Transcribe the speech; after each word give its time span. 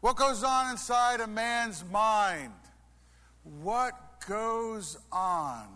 What 0.00 0.16
goes 0.16 0.44
on 0.44 0.70
inside 0.70 1.20
a 1.20 1.26
man's 1.26 1.84
mind? 1.90 2.52
What 3.62 3.94
goes 4.28 4.96
on? 5.10 5.66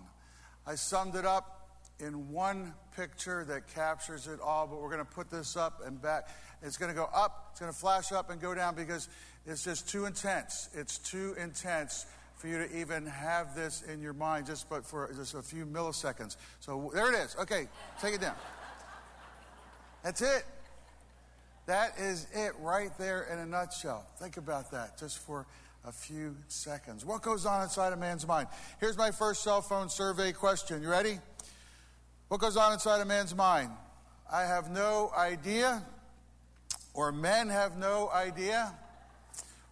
I 0.65 0.77
summed 0.77 1.17
it 1.17 1.25
up 1.25 1.81
in 1.99 2.31
one 2.31 2.73
picture 2.97 3.45
that 3.47 3.67
captures 3.75 4.29
it 4.29 4.39
all, 4.41 4.69
but 4.69 4.81
we're 4.81 4.91
going 4.91 5.05
to 5.05 5.13
put 5.13 5.29
this 5.29 5.57
up 5.57 5.81
and 5.85 6.01
back. 6.01 6.29
It's 6.63 6.77
going 6.77 6.91
to 6.91 6.95
go 6.95 7.09
up, 7.13 7.49
it's 7.51 7.61
going 7.61 7.73
to 7.73 7.79
flash 7.79 8.13
up 8.13 8.31
and 8.31 8.41
go 8.41 8.55
down 8.55 8.77
because 8.77 9.09
it's 9.45 9.65
just 9.65 9.89
too 9.89 10.05
intense. 10.05 10.69
It's 10.73 10.99
too 10.99 11.35
intense 11.37 12.07
for 12.37 12.47
you 12.47 12.59
to 12.59 12.77
even 12.77 13.07
have 13.07 13.57
this 13.57 13.83
in 13.83 14.01
your 14.01 14.13
mind 14.13 14.47
just 14.47 14.69
but 14.69 14.85
for 14.85 15.13
just 15.17 15.35
a 15.35 15.43
few 15.43 15.67
milliseconds. 15.67 16.37
So 16.61 16.91
there 16.95 17.13
it 17.13 17.17
is. 17.17 17.37
Okay, 17.41 17.69
take 18.01 18.15
it 18.15 18.21
down. 18.21 18.37
That's 20.05 20.23
it. 20.23 20.45
That 21.67 21.99
is 21.99 22.27
it 22.35 22.53
right 22.61 22.91
there 22.99 23.23
in 23.33 23.39
a 23.39 23.47
nutshell. 23.47 24.05
Think 24.19 24.37
about 24.37 24.73
that 24.73 24.99
just 24.99 25.19
for 25.19 25.47
a 25.85 25.93
few 25.93 26.37
seconds. 26.49 27.05
What 27.05 27.23
goes 27.23 27.47
on 27.47 27.63
inside 27.63 27.93
a 27.93 27.97
man's 27.97 28.27
mind? 28.27 28.49
Here's 28.81 28.97
my 28.97 29.11
first 29.11 29.43
cell 29.43 29.63
phone 29.63 29.89
survey 29.89 30.33
question. 30.33 30.83
You 30.83 30.91
ready? 30.91 31.19
What 32.29 32.41
goes 32.41 32.57
on 32.57 32.73
inside 32.73 33.01
a 33.01 33.05
man's 33.05 33.35
mind? 33.35 33.71
I 34.33 34.43
have 34.43 34.71
no 34.71 35.13
idea, 35.17 35.83
or 36.95 37.13
men 37.13 37.49
have 37.49 37.77
no 37.77 38.11
idea, 38.11 38.73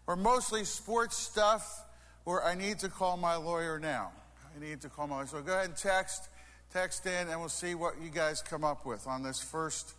or 0.06 0.14
mostly 0.14 0.64
sports 0.64 1.16
stuff, 1.16 1.84
or 2.24 2.44
I 2.44 2.54
need 2.54 2.78
to 2.80 2.88
call 2.88 3.16
my 3.16 3.36
lawyer 3.36 3.78
now. 3.78 4.12
I 4.54 4.60
need 4.62 4.80
to 4.82 4.88
call 4.88 5.06
my 5.06 5.16
lawyer. 5.16 5.26
So 5.26 5.40
go 5.40 5.54
ahead 5.54 5.66
and 5.66 5.76
text, 5.76 6.28
text 6.72 7.06
in, 7.06 7.28
and 7.28 7.40
we'll 7.40 7.48
see 7.48 7.74
what 7.74 7.94
you 8.02 8.10
guys 8.10 8.42
come 8.42 8.62
up 8.62 8.84
with 8.84 9.06
on 9.06 9.22
this 9.22 9.40
first 9.40 9.94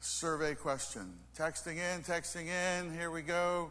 survey 0.00 0.54
question. 0.54 1.14
Texting 1.36 1.76
in, 1.76 2.02
texting 2.02 2.46
in. 2.46 2.92
Here 2.92 3.10
we 3.10 3.22
go. 3.22 3.70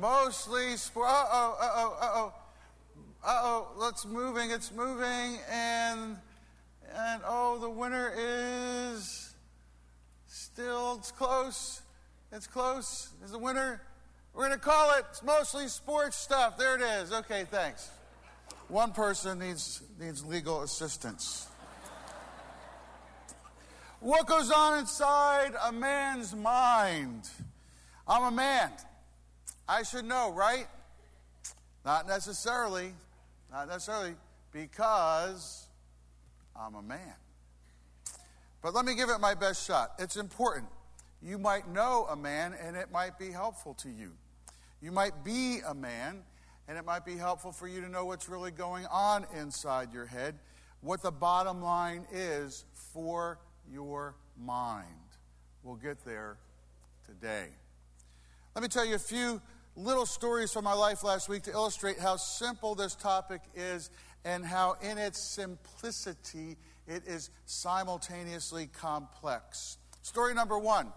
Mostly 0.00 0.76
sport. 0.76 1.08
Uh 1.08 1.26
oh, 1.30 1.56
uh 1.60 1.70
oh, 1.74 1.98
uh 2.00 2.10
oh. 2.14 2.34
Uh 3.24 3.40
oh, 3.42 3.68
let's 3.76 4.06
moving, 4.06 4.52
it's 4.52 4.72
moving, 4.72 5.38
and 5.50 6.16
and 6.94 7.22
oh, 7.26 7.58
the 7.58 7.68
winner 7.68 8.12
is 8.16 9.34
still 10.26 10.96
it's 10.98 11.10
close. 11.10 11.82
It's 12.30 12.46
close. 12.46 13.10
Is 13.24 13.32
the 13.32 13.38
winner? 13.38 13.80
We're 14.32 14.48
to 14.50 14.58
call 14.58 14.92
it. 14.92 15.04
It's 15.10 15.22
mostly 15.22 15.66
sports 15.68 16.16
stuff. 16.16 16.58
There 16.58 16.76
it 16.76 16.82
is. 16.82 17.12
Okay, 17.12 17.44
thanks. 17.50 17.90
One 18.68 18.92
person 18.92 19.38
needs 19.38 19.82
needs 19.98 20.24
legal 20.24 20.62
assistance. 20.62 21.48
What 24.00 24.26
goes 24.26 24.50
on 24.50 24.78
inside 24.78 25.52
a 25.64 25.72
man's 25.72 26.34
mind? 26.34 27.28
I'm 28.06 28.24
a 28.24 28.30
man. 28.30 28.70
I 29.66 29.82
should 29.82 30.04
know, 30.04 30.32
right? 30.32 30.66
Not 31.84 32.06
necessarily. 32.06 32.92
Not 33.50 33.68
necessarily 33.68 34.14
because 34.52 35.66
I'm 36.54 36.74
a 36.74 36.82
man. 36.82 37.14
But 38.62 38.74
let 38.74 38.84
me 38.84 38.94
give 38.94 39.08
it 39.08 39.18
my 39.18 39.34
best 39.34 39.66
shot. 39.66 39.92
It's 39.98 40.16
important. 40.16 40.66
You 41.22 41.38
might 41.38 41.68
know 41.68 42.06
a 42.10 42.16
man 42.16 42.54
and 42.62 42.76
it 42.76 42.92
might 42.92 43.18
be 43.18 43.30
helpful 43.30 43.74
to 43.74 43.88
you. 43.88 44.12
You 44.82 44.92
might 44.92 45.24
be 45.24 45.60
a 45.66 45.74
man 45.74 46.22
and 46.68 46.76
it 46.76 46.84
might 46.84 47.06
be 47.06 47.16
helpful 47.16 47.50
for 47.50 47.66
you 47.66 47.80
to 47.80 47.88
know 47.88 48.04
what's 48.04 48.28
really 48.28 48.50
going 48.50 48.84
on 48.86 49.26
inside 49.34 49.92
your 49.92 50.06
head, 50.06 50.34
what 50.82 51.02
the 51.02 51.10
bottom 51.10 51.62
line 51.62 52.06
is 52.12 52.64
for 52.92 53.38
your 53.72 54.14
mind. 54.38 54.86
We'll 55.62 55.76
get 55.76 56.04
there 56.04 56.36
today. 57.06 57.46
Let 58.54 58.62
me 58.62 58.68
tell 58.68 58.84
you 58.84 58.94
a 58.94 58.98
few 58.98 59.40
little 59.76 60.06
stories 60.06 60.52
from 60.52 60.64
my 60.64 60.72
life 60.72 61.02
last 61.02 61.28
week 61.28 61.42
to 61.44 61.52
illustrate 61.52 61.98
how 61.98 62.16
simple 62.16 62.74
this 62.74 62.94
topic 62.94 63.42
is 63.54 63.90
and 64.24 64.44
how, 64.44 64.76
in 64.80 64.98
its 64.98 65.18
simplicity, 65.18 66.56
it 66.86 67.06
is 67.06 67.30
simultaneously 67.44 68.68
complex. 68.72 69.78
Story 70.02 70.34
number 70.34 70.58
one 70.58 70.92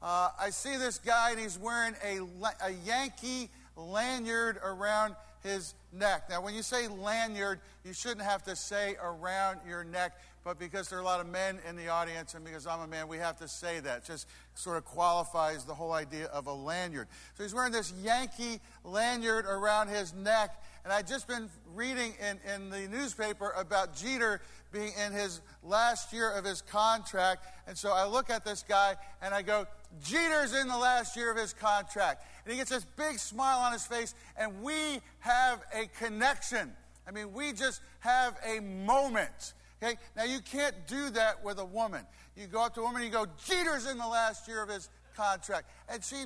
uh, 0.00 0.30
I 0.40 0.50
see 0.50 0.76
this 0.76 0.98
guy 0.98 1.32
and 1.32 1.40
he's 1.40 1.58
wearing 1.58 1.94
a, 2.04 2.20
a 2.64 2.70
Yankee 2.84 3.50
lanyard 3.76 4.58
around 4.64 5.16
his 5.42 5.74
neck. 5.92 6.28
Now, 6.30 6.40
when 6.40 6.54
you 6.54 6.62
say 6.62 6.88
lanyard, 6.88 7.60
you 7.84 7.92
shouldn't 7.92 8.22
have 8.22 8.42
to 8.44 8.54
say 8.56 8.96
around 9.02 9.60
your 9.66 9.84
neck, 9.84 10.12
but 10.48 10.58
because 10.58 10.88
there 10.88 10.98
are 10.98 11.02
a 11.02 11.04
lot 11.04 11.20
of 11.20 11.28
men 11.28 11.58
in 11.68 11.76
the 11.76 11.88
audience 11.88 12.32
and 12.32 12.42
because 12.42 12.66
I'm 12.66 12.80
a 12.80 12.86
man, 12.86 13.06
we 13.06 13.18
have 13.18 13.36
to 13.40 13.46
say 13.46 13.80
that. 13.80 13.98
It 13.98 14.04
just 14.06 14.26
sort 14.54 14.78
of 14.78 14.86
qualifies 14.86 15.66
the 15.66 15.74
whole 15.74 15.92
idea 15.92 16.24
of 16.28 16.46
a 16.46 16.52
lanyard. 16.54 17.08
So 17.34 17.42
he's 17.42 17.52
wearing 17.52 17.70
this 17.70 17.92
Yankee 18.02 18.58
lanyard 18.82 19.44
around 19.44 19.88
his 19.88 20.14
neck, 20.14 20.64
and 20.84 20.92
I'd 20.92 21.06
just 21.06 21.28
been 21.28 21.50
reading 21.74 22.14
in, 22.18 22.40
in 22.50 22.70
the 22.70 22.88
newspaper 22.88 23.52
about 23.58 23.94
Jeter 23.94 24.40
being 24.72 24.92
in 25.06 25.12
his 25.12 25.42
last 25.62 26.14
year 26.14 26.30
of 26.30 26.46
his 26.46 26.62
contract, 26.62 27.44
and 27.66 27.76
so 27.76 27.92
I 27.92 28.06
look 28.06 28.30
at 28.30 28.42
this 28.42 28.64
guy 28.66 28.94
and 29.20 29.34
I 29.34 29.42
go, 29.42 29.66
Jeter's 30.02 30.54
in 30.54 30.66
the 30.66 30.78
last 30.78 31.14
year 31.14 31.30
of 31.30 31.36
his 31.36 31.52
contract. 31.52 32.24
And 32.46 32.52
he 32.52 32.58
gets 32.58 32.70
this 32.70 32.86
big 32.96 33.18
smile 33.18 33.58
on 33.58 33.74
his 33.74 33.84
face, 33.86 34.14
and 34.34 34.62
we 34.62 35.02
have 35.18 35.60
a 35.74 35.88
connection. 36.02 36.72
I 37.06 37.10
mean, 37.10 37.34
we 37.34 37.52
just 37.52 37.82
have 38.00 38.34
a 38.46 38.60
moment. 38.60 39.52
Okay? 39.82 39.96
Now, 40.16 40.24
you 40.24 40.40
can't 40.40 40.74
do 40.86 41.10
that 41.10 41.44
with 41.44 41.58
a 41.58 41.64
woman. 41.64 42.04
You 42.36 42.46
go 42.46 42.64
up 42.64 42.74
to 42.74 42.80
a 42.80 42.84
woman 42.84 43.02
and 43.02 43.12
you 43.12 43.16
go, 43.16 43.26
Jeter's 43.44 43.86
in 43.86 43.98
the 43.98 44.06
last 44.06 44.48
year 44.48 44.62
of 44.62 44.68
his 44.68 44.88
contract. 45.16 45.70
And 45.88 46.04
she 46.04 46.24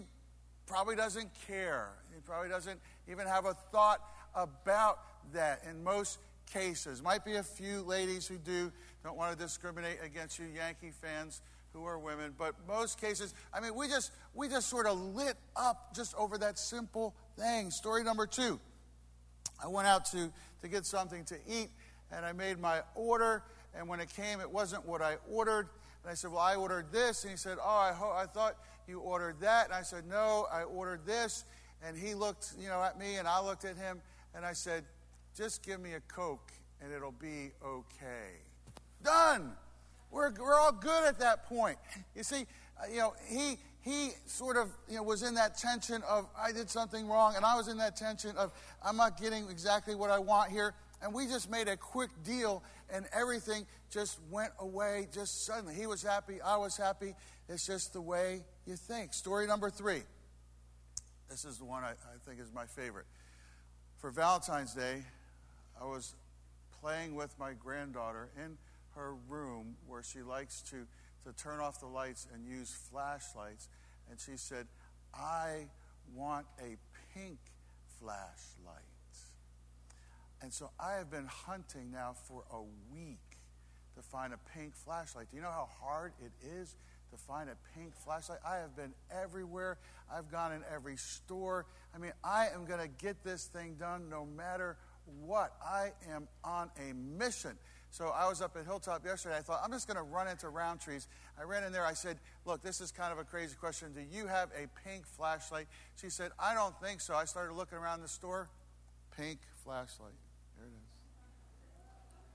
probably 0.67 0.97
doesn't 0.97 1.31
care. 1.47 1.91
He 2.15 2.21
probably 2.21 2.49
doesn't 2.49 2.81
even 3.11 3.27
have 3.27 3.45
a 3.45 3.55
thought 3.73 4.01
about 4.35 5.01
that 5.33 5.63
in 5.69 5.83
most 5.85 6.19
cases. 6.53 7.03
Might 7.03 7.25
be 7.25 7.37
a 7.37 7.43
few 7.43 7.83
ladies 7.83 8.27
who 8.27 8.39
do. 8.39 8.73
Don't 9.05 9.17
want 9.17 9.37
to 9.37 9.43
discriminate 9.43 9.99
against 10.03 10.39
you 10.39 10.47
Yankee 10.55 10.93
fans 11.01 11.43
who 11.73 11.85
are 11.85 11.99
women, 11.99 12.35
but 12.37 12.55
most 12.69 13.01
cases, 13.01 13.35
I 13.53 13.61
mean, 13.61 13.75
we 13.75 13.89
just 13.89 14.13
we 14.35 14.49
just 14.49 14.69
sort 14.69 14.87
of 14.87 14.99
lit 15.15 15.37
up 15.57 15.95
just 15.95 16.15
over 16.17 16.37
that 16.39 16.59
simple 16.59 17.15
thing. 17.39 17.71
Story 17.71 18.05
number 18.05 18.27
two. 18.27 18.61
I 19.63 19.69
went 19.69 19.87
out 19.87 20.05
to, 20.07 20.33
to 20.63 20.69
get 20.69 20.85
something 20.85 21.25
to 21.27 21.37
eat 21.49 21.69
and 22.13 22.25
I 22.25 22.33
made 22.33 22.59
my 22.59 22.83
order. 22.95 23.43
And 23.75 23.89
when 23.89 24.01
it 24.01 24.15
came, 24.15 24.41
it 24.41 24.51
wasn't 24.51 24.87
what 24.87 25.01
I 25.01 25.17
ordered. 25.31 25.69
And 26.03 26.11
I 26.11 26.15
said, 26.15 26.31
Well, 26.31 26.41
I 26.41 26.55
ordered 26.55 26.93
this. 26.93 27.25
And 27.25 27.31
he 27.31 27.37
said, 27.37 27.59
Oh, 27.63 27.69
I, 27.69 27.93
ho- 27.93 28.15
I 28.15 28.27
thought 28.27 28.57
you 28.87 29.01
ordered 29.01 29.41
that. 29.41 29.67
And 29.67 29.75
I 29.75 29.83
said, 29.83 30.05
No, 30.09 30.47
I 30.53 30.63
ordered 30.63 31.07
this. 31.07 31.45
And 31.87 31.97
he 31.97 32.15
looked, 32.15 32.53
you 32.61 32.69
know, 32.69 32.83
at 32.83 32.99
me 32.99 33.17
and 33.17 33.27
I 33.27 33.41
looked 33.41 33.65
at 33.65 33.77
him 33.77 34.01
and 34.35 34.45
I 34.45 34.53
said, 34.53 34.85
Just 35.37 35.65
give 35.65 35.81
me 35.81 35.95
a 35.95 36.01
Coke 36.01 36.53
and 36.83 36.93
it'll 36.93 37.13
be 37.13 37.53
okay. 37.65 38.41
Done. 39.03 39.53
We're, 40.11 40.31
we're 40.39 40.55
all 40.55 40.73
good 40.73 41.05
at 41.05 41.19
that 41.21 41.47
point. 41.47 41.79
You 42.15 42.23
see, 42.23 42.47
uh, 42.79 42.87
you 42.91 42.99
know, 42.99 43.15
he, 43.27 43.57
he 43.81 44.11
sort 44.27 44.57
of 44.57 44.69
you 44.89 44.97
know, 44.97 45.03
was 45.03 45.23
in 45.23 45.35
that 45.35 45.57
tension 45.57 46.03
of, 46.09 46.27
I 46.39 46.53
did 46.53 46.69
something 46.69 47.09
wrong, 47.09 47.35
and 47.35 47.45
I 47.45 47.57
was 47.57 47.69
in 47.69 47.79
that 47.79 47.97
tension 47.97 48.37
of, 48.37 48.53
I'm 48.85 48.97
not 48.97 49.21
getting 49.21 49.49
exactly 49.49 49.95
what 49.95 50.11
I 50.11 50.19
want 50.19 50.51
here. 50.53 50.75
And 51.03 51.13
we 51.13 51.27
just 51.27 51.51
made 51.51 51.67
a 51.67 51.77
quick 51.77 52.11
deal, 52.25 52.63
and 52.93 53.07
everything 53.13 53.67
just 53.91 54.19
went 54.31 54.53
away 54.61 55.09
just 55.13 55.45
suddenly. 55.45 55.75
He 55.75 55.87
was 55.87 56.03
happy, 56.03 56.41
I 56.41 56.57
was 56.57 56.77
happy. 56.77 57.15
It's 57.49 57.67
just 57.67 57.93
the 57.93 58.01
way 58.01 58.43
you 58.67 58.77
think. 58.77 59.13
Story 59.13 59.47
number 59.47 59.69
three. 59.69 60.03
This 61.29 61.45
is 61.45 61.59
the 61.59 61.65
one 61.65 61.83
I, 61.83 61.91
I 61.91 62.19
think 62.27 62.41
is 62.41 62.53
my 62.55 62.67
favorite. 62.67 63.07
For 63.99 64.11
Valentine's 64.11 64.75
Day, 64.75 65.03
I 65.81 65.85
was 65.85 66.15
playing 66.81 67.15
with 67.15 67.37
my 67.39 67.53
granddaughter 67.53 68.29
in 68.37 68.59
her 68.95 69.15
room 69.29 69.77
where 69.87 70.03
she 70.03 70.23
likes 70.23 70.63
to, 70.63 70.87
to 71.25 71.33
turn 71.43 71.61
off 71.61 71.81
the 71.81 71.87
lights 71.87 72.27
and 72.33 72.47
use 72.47 72.77
flashlights. 72.91 73.69
And 74.11 74.21
she 74.21 74.37
said, 74.37 74.67
I 75.15 75.67
want 76.15 76.47
a 76.61 76.77
pink 77.15 77.39
flashlight. 77.99 78.92
And 80.43 80.53
so 80.53 80.71
I 80.79 80.95
have 80.95 81.11
been 81.11 81.27
hunting 81.27 81.93
now 81.93 82.15
for 82.27 82.43
a 82.51 82.61
week 82.93 83.39
to 83.95 84.03
find 84.03 84.33
a 84.33 84.39
pink 84.57 84.75
flashlight. 84.75 85.31
Do 85.31 85.37
you 85.37 85.43
know 85.43 85.51
how 85.51 85.69
hard 85.81 86.13
it 86.21 86.33
is 86.61 86.75
to 87.13 87.17
find 87.17 87.49
a 87.49 87.57
pink 87.77 87.95
flashlight? 87.95 88.41
I 88.45 88.57
have 88.57 88.75
been 88.75 88.93
everywhere. 89.11 89.79
I've 90.13 90.31
gone 90.33 90.53
in 90.53 90.63
every 90.75 90.97
store. 90.97 91.67
I 91.95 91.99
mean, 91.99 92.13
I 92.25 92.49
am 92.49 92.65
going 92.65 92.81
to 92.81 92.89
get 92.89 93.23
this 93.23 93.47
thing 93.47 93.77
done 93.79 94.09
no 94.11 94.27
matter 94.27 94.77
what. 95.25 95.53
I 95.65 95.93
am 96.13 96.27
on 96.43 96.71
a 96.77 96.93
mission. 96.93 97.57
So 97.91 98.09
I 98.09 98.27
was 98.29 98.41
up 98.41 98.57
at 98.57 98.65
Hilltop 98.65 99.05
yesterday. 99.05 99.37
I 99.37 99.43
thought, 99.43 99.61
I'm 99.63 99.71
just 99.71 99.87
going 99.87 99.99
to 99.99 100.03
run 100.03 100.27
into 100.27 100.47
Rowntree's. 100.47 101.07
I 101.39 101.45
ran 101.45 101.63
in 101.63 101.73
there. 101.73 101.85
I 101.85 101.93
said, 101.93 102.17
Look, 102.47 102.63
this 102.63 102.81
is 102.81 102.91
kind 102.91 103.13
of 103.13 103.19
a 103.19 103.25
crazy 103.25 103.55
question. 103.55 103.93
Do 103.93 104.01
you 104.01 104.27
have 104.27 104.49
a 104.57 104.67
pink 104.89 105.07
flashlight? 105.07 105.67
She 106.01 106.09
said, 106.09 106.33
I 106.39 106.55
don't 106.55 106.75
think 106.81 107.01
so. 107.01 107.15
I 107.15 107.27
started 107.27 107.53
looking 107.53 107.79
around 107.79 108.01
the 108.01 108.09
store. 108.09 108.49
Pink 109.17 109.41
flashlight. 109.63 110.15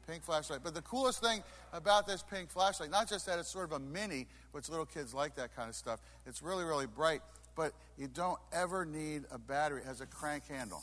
Pink 0.07 0.23
flashlight. 0.23 0.61
But 0.63 0.73
the 0.73 0.81
coolest 0.81 1.21
thing 1.21 1.43
about 1.73 2.07
this 2.07 2.23
pink 2.23 2.49
flashlight, 2.49 2.89
not 2.89 3.09
just 3.09 3.25
that 3.25 3.39
it's 3.39 3.49
sort 3.49 3.65
of 3.65 3.73
a 3.73 3.79
mini, 3.79 4.27
which 4.53 4.69
little 4.69 4.85
kids 4.85 5.13
like 5.13 5.35
that 5.35 5.55
kind 5.55 5.69
of 5.69 5.75
stuff, 5.75 5.99
it's 6.25 6.41
really, 6.41 6.63
really 6.63 6.87
bright. 6.87 7.21
but 7.57 7.73
you 7.97 8.07
don't 8.07 8.39
ever 8.53 8.85
need 8.85 9.23
a 9.31 9.39
battery. 9.39 9.81
It 9.81 9.87
has 9.87 9.99
a 9.99 10.05
crank 10.05 10.47
handle. 10.47 10.81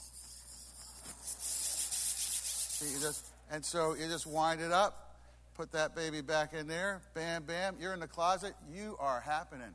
See, 2.74 2.92
you 2.92 3.00
just, 3.00 3.24
and 3.50 3.64
so 3.64 3.94
you 3.94 4.08
just 4.08 4.26
wind 4.26 4.60
it 4.60 4.72
up, 4.72 5.16
put 5.54 5.70
that 5.72 5.94
baby 5.94 6.20
back 6.20 6.52
in 6.52 6.66
there, 6.66 7.00
bam, 7.14 7.44
bam. 7.44 7.76
You're 7.80 7.94
in 7.94 8.00
the 8.00 8.08
closet. 8.08 8.54
You 8.74 8.96
are 8.98 9.20
happening. 9.20 9.72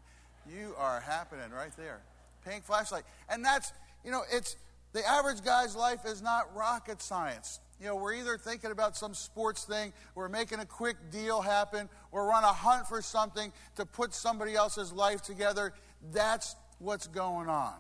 You 0.54 0.76
are 0.78 1.00
happening 1.00 1.50
right 1.52 1.76
there. 1.78 2.02
Pink 2.46 2.66
flashlight. 2.66 3.04
And 3.30 3.44
that's, 3.44 3.72
you 4.04 4.12
know, 4.12 4.24
it's 4.32 4.58
the 4.92 5.08
average 5.08 5.42
guy's 5.42 5.76
life 5.76 6.02
is 6.06 6.22
not 6.22 6.54
rocket 6.54 7.02
science. 7.02 7.62
You 7.80 7.88
know, 7.88 7.96
we're 7.96 8.16
either 8.16 8.38
thinking 8.38 8.72
about 8.72 8.98
some 8.98 9.14
sports 9.14 9.64
thing, 9.64 9.94
we're 10.14 10.28
making 10.28 10.60
a 10.60 10.66
quick 10.66 10.98
deal 11.12 11.42
happen, 11.42 11.88
we're 12.12 12.32
on 12.34 12.44
a 12.44 12.48
hunt 12.48 12.88
for 12.88 13.02
something 13.02 13.54
to 13.78 13.86
put 13.86 14.14
somebody 14.14 14.56
else's 14.56 14.92
life 14.92 15.22
together. 15.22 15.74
That's 16.12 16.56
what's 16.80 17.08
going 17.08 17.48
on. 17.48 17.76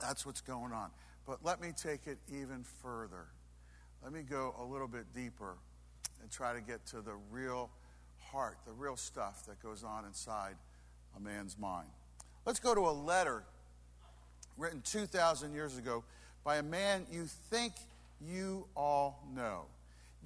That's 0.00 0.26
what's 0.26 0.42
going 0.42 0.72
on. 0.72 0.90
But 1.26 1.38
let 1.42 1.60
me 1.60 1.70
take 1.74 2.06
it 2.06 2.18
even 2.28 2.64
further. 2.82 3.26
Let 4.02 4.12
me 4.12 4.22
go 4.22 4.54
a 4.58 4.64
little 4.64 4.88
bit 4.88 5.04
deeper 5.14 5.56
and 6.20 6.30
try 6.30 6.52
to 6.52 6.60
get 6.60 6.84
to 6.86 7.00
the 7.00 7.14
real 7.30 7.70
heart, 8.18 8.58
the 8.66 8.72
real 8.72 8.96
stuff 8.96 9.46
that 9.46 9.62
goes 9.62 9.82
on 9.82 10.04
inside 10.04 10.56
a 11.16 11.20
man's 11.20 11.58
mind. 11.58 11.88
Let's 12.44 12.60
go 12.60 12.74
to 12.74 12.80
a 12.82 12.92
letter 12.92 13.44
written 14.56 14.82
2,000 14.82 15.54
years 15.54 15.78
ago 15.78 16.04
by 16.44 16.56
a 16.56 16.62
man 16.62 17.06
you 17.10 17.24
think 17.24 17.74
you 18.20 18.66
all 18.76 19.22
know. 19.34 19.64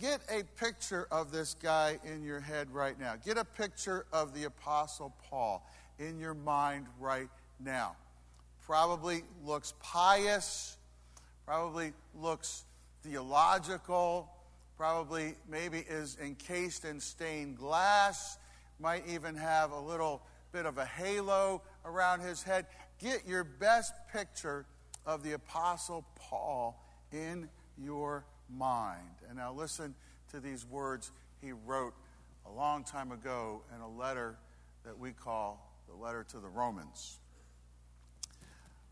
Get 0.00 0.20
a 0.28 0.42
picture 0.58 1.06
of 1.10 1.30
this 1.30 1.54
guy 1.54 1.98
in 2.04 2.24
your 2.24 2.40
head 2.40 2.68
right 2.72 2.98
now. 2.98 3.14
Get 3.24 3.38
a 3.38 3.44
picture 3.44 4.06
of 4.12 4.34
the 4.34 4.44
Apostle 4.44 5.14
Paul 5.30 5.64
in 5.98 6.18
your 6.18 6.34
mind 6.34 6.86
right 6.98 7.28
now. 7.60 7.94
Probably 8.66 9.22
looks 9.44 9.74
pious, 9.80 10.76
probably 11.46 11.92
looks 12.20 12.64
theological, 13.02 14.28
probably 14.76 15.36
maybe 15.48 15.84
is 15.88 16.16
encased 16.20 16.84
in 16.84 16.98
stained 16.98 17.56
glass, 17.56 18.38
might 18.80 19.06
even 19.06 19.36
have 19.36 19.70
a 19.70 19.78
little 19.80 20.22
bit 20.50 20.66
of 20.66 20.78
a 20.78 20.86
halo 20.86 21.62
around 21.84 22.20
his 22.20 22.42
head. 22.42 22.66
Get 22.98 23.28
your 23.28 23.44
best 23.44 23.92
picture 24.12 24.66
of 25.06 25.22
the 25.22 25.32
Apostle 25.32 26.04
Paul 26.16 26.80
in 27.12 27.48
your 27.82 28.24
mind. 28.48 29.00
And 29.28 29.38
now 29.38 29.52
listen 29.52 29.94
to 30.30 30.40
these 30.40 30.66
words 30.66 31.10
he 31.40 31.52
wrote 31.52 31.94
a 32.46 32.50
long 32.50 32.84
time 32.84 33.12
ago 33.12 33.62
in 33.74 33.80
a 33.80 33.88
letter 33.88 34.36
that 34.84 34.98
we 34.98 35.12
call 35.12 35.72
the 35.88 35.94
letter 35.94 36.24
to 36.30 36.38
the 36.38 36.48
Romans. 36.48 37.18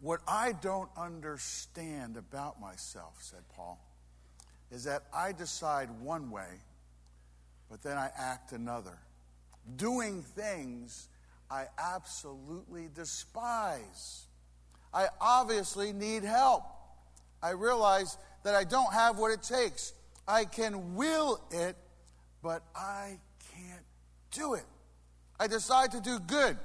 What 0.01 0.21
I 0.27 0.53
don't 0.53 0.91
understand 0.97 2.17
about 2.17 2.61
myself, 2.61 3.19
said 3.21 3.43
Paul, 3.55 3.79
is 4.71 4.85
that 4.85 5.05
I 5.15 5.33
decide 5.33 5.91
one 6.01 6.31
way, 6.31 6.61
but 7.71 7.83
then 7.83 7.97
I 7.97 8.11
act 8.19 8.53
another, 8.53 8.99
doing 9.77 10.23
things 10.23 11.09
I 11.51 11.67
absolutely 11.79 12.89
despise. 12.95 14.27
I 14.93 15.09
obviously 15.21 15.93
need 15.93 16.25
help. 16.25 16.65
I 17.43 17.51
realize 17.51 18.17
that 18.43 18.55
I 18.55 18.65
don't 18.65 18.93
have 18.93 19.19
what 19.19 19.31
it 19.31 19.43
takes. 19.43 19.93
I 20.27 20.45
can 20.45 20.95
will 20.95 21.43
it, 21.51 21.77
but 22.43 22.63
I 22.75 23.19
can't 23.55 23.85
do 24.31 24.55
it. 24.55 24.65
I 25.39 25.47
decide 25.47 25.93
to 25.93 26.01
do 26.01 26.19
good, 26.21 26.57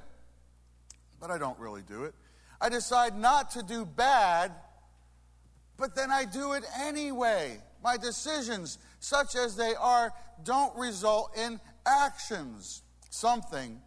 but 1.19 1.31
I 1.31 1.37
don't 1.37 1.57
really 1.59 1.81
do 1.81 2.03
it. 2.03 2.13
I 2.59 2.69
decide 2.69 3.17
not 3.17 3.51
to 3.51 3.63
do 3.63 3.85
bad, 3.85 4.51
but 5.77 5.95
then 5.95 6.11
I 6.11 6.25
do 6.25 6.53
it 6.53 6.63
anyway. 6.79 7.59
My 7.83 7.97
decisions, 7.97 8.79
such 8.99 9.35
as 9.35 9.55
they 9.55 9.75
are, 9.75 10.11
don't 10.43 10.75
result 10.75 11.37
in 11.37 11.59
actions. 11.85 12.81
Something 13.09 13.79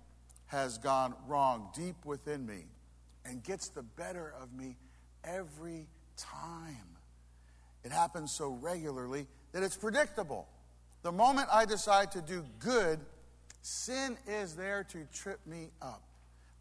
has 0.46 0.78
gone 0.78 1.14
wrong 1.26 1.68
deep 1.74 2.04
within 2.04 2.46
me 2.46 2.64
and 3.24 3.42
gets 3.42 3.68
the 3.68 3.82
better 3.82 4.34
of 4.40 4.52
me 4.52 4.76
every 5.24 5.86
time. 6.16 6.89
It 7.84 7.92
happens 7.92 8.30
so 8.30 8.58
regularly 8.60 9.26
that 9.52 9.62
it's 9.62 9.76
predictable. 9.76 10.46
The 11.02 11.12
moment 11.12 11.48
I 11.50 11.64
decide 11.64 12.12
to 12.12 12.20
do 12.20 12.44
good, 12.58 13.00
sin 13.62 14.16
is 14.26 14.54
there 14.54 14.84
to 14.90 15.06
trip 15.12 15.40
me 15.46 15.70
up. 15.80 16.02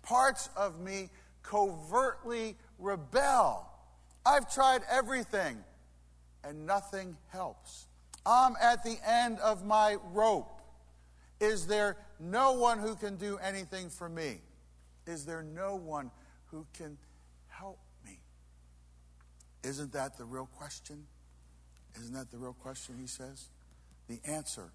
Parts 0.02 0.50
of 0.56 0.80
me 0.80 1.10
covertly 1.44 2.56
rebel. 2.78 3.70
I've 4.26 4.54
tried 4.54 4.82
everything 4.90 5.58
and 6.44 6.66
nothing 6.66 7.18
helps. 7.28 7.88
I'm 8.26 8.56
at 8.62 8.84
the 8.84 8.98
end 9.06 9.40
of 9.40 9.66
my 9.66 9.98
rope. 10.14 10.62
Is 11.40 11.68
there 11.68 11.98
no 12.20 12.54
one 12.54 12.80
who 12.80 12.96
can 12.96 13.16
do 13.16 13.38
anything 13.38 13.90
for 13.90 14.10
me? 14.10 14.42
Is 15.08 15.26
there 15.26 15.44
no 15.44 15.76
one 15.76 16.12
who 16.48 16.66
can 16.78 16.98
isn't 19.64 19.94
that 19.94 20.18
the 20.18 20.26
real 20.26 20.50
question? 20.58 21.06
Isn't 22.00 22.14
that 22.14 22.32
the 22.32 22.38
real 22.38 22.54
question, 22.54 22.96
he 23.00 23.08
says? 23.08 23.50
The 24.08 24.20
answer 24.26 24.72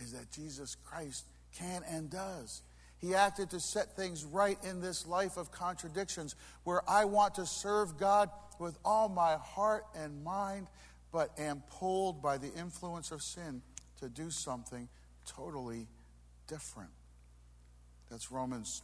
is 0.00 0.12
that 0.12 0.30
Jesus 0.32 0.76
Christ 0.84 1.24
can 1.56 1.82
and 1.88 2.10
does. 2.10 2.62
He 3.00 3.14
acted 3.14 3.50
to 3.50 3.60
set 3.60 3.96
things 3.96 4.24
right 4.24 4.58
in 4.64 4.80
this 4.80 5.06
life 5.06 5.36
of 5.36 5.50
contradictions 5.50 6.36
where 6.64 6.82
I 6.88 7.04
want 7.04 7.34
to 7.34 7.46
serve 7.46 7.98
God 7.98 8.30
with 8.60 8.78
all 8.84 9.08
my 9.08 9.36
heart 9.36 9.84
and 9.96 10.22
mind, 10.22 10.68
but 11.10 11.30
am 11.38 11.62
pulled 11.68 12.22
by 12.22 12.38
the 12.38 12.52
influence 12.54 13.10
of 13.10 13.20
sin 13.22 13.62
to 14.00 14.08
do 14.08 14.30
something 14.30 14.88
totally 15.26 15.88
different. 16.46 16.90
That's 18.10 18.30
Romans 18.30 18.82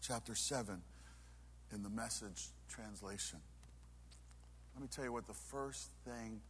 chapter 0.00 0.34
7 0.34 0.80
in 1.74 1.82
the 1.82 1.90
message 1.90 2.48
translation. 2.68 3.40
Let 4.78 4.82
me 4.82 4.88
tell 4.92 5.04
you 5.06 5.12
what 5.12 5.26
the 5.26 5.34
first 5.34 5.90
thing 6.04 6.40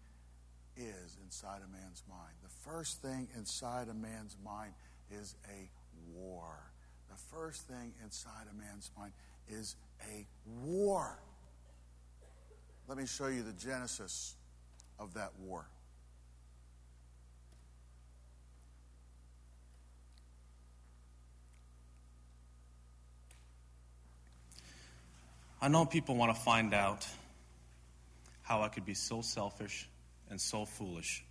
is 0.76 1.16
inside 1.24 1.62
a 1.66 1.72
man's 1.72 2.02
mind. 2.10 2.34
The 2.42 2.70
first 2.70 3.00
thing 3.00 3.26
inside 3.34 3.88
a 3.88 3.94
man's 3.94 4.36
mind 4.44 4.74
is 5.10 5.34
a 5.48 5.70
war. 6.14 6.58
The 7.08 7.16
first 7.34 7.66
thing 7.66 7.94
inside 8.04 8.44
a 8.52 8.54
man's 8.54 8.90
mind 8.98 9.12
is 9.48 9.76
a 10.02 10.26
war. 10.46 11.18
Let 12.86 12.98
me 12.98 13.06
show 13.06 13.28
you 13.28 13.42
the 13.42 13.54
genesis 13.54 14.36
of 14.98 15.14
that 15.14 15.30
war. 15.40 15.64
I 25.62 25.68
know 25.68 25.86
people 25.86 26.14
want 26.14 26.36
to 26.36 26.38
find 26.42 26.74
out 26.74 27.08
how 28.48 28.62
I 28.62 28.68
could 28.68 28.86
be 28.86 28.94
so 28.94 29.20
selfish 29.20 29.86
and 30.30 30.40
so 30.40 30.64
foolish. 30.64 31.22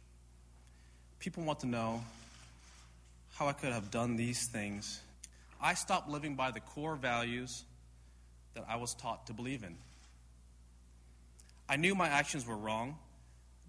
People 1.17 1.43
want 1.43 1.62
to 1.62 1.67
know 1.67 2.03
how 3.33 3.47
I 3.47 3.53
could 3.53 3.74
have 3.74 3.89
done 3.89 4.15
these 4.15 4.45
things. 4.45 5.01
I 5.59 5.74
stopped 5.74 6.07
living 6.07 6.36
by 6.36 6.51
the 6.51 6.59
core 6.59 6.95
values 6.95 7.63
that 8.53 8.65
I 8.69 8.75
was 8.75 8.93
taught 8.93 9.25
to 9.27 9.33
believe 9.33 9.63
in. 9.63 9.75
I 11.67 11.75
knew 11.77 11.95
my 11.95 12.07
actions 12.07 12.45
were 12.45 12.55
wrong, 12.55 13.00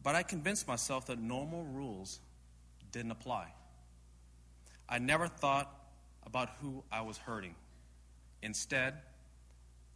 but 0.02 0.14
I 0.14 0.22
convinced 0.22 0.68
myself 0.68 1.06
that 1.06 1.18
normal 1.18 1.64
rules 1.64 2.20
didn't 2.92 3.12
apply. 3.12 3.46
I 4.90 4.98
never 4.98 5.26
thought 5.26 5.74
about 6.26 6.50
who 6.60 6.84
I 6.92 7.00
was 7.00 7.16
hurting. 7.16 7.54
Instead, 8.42 8.92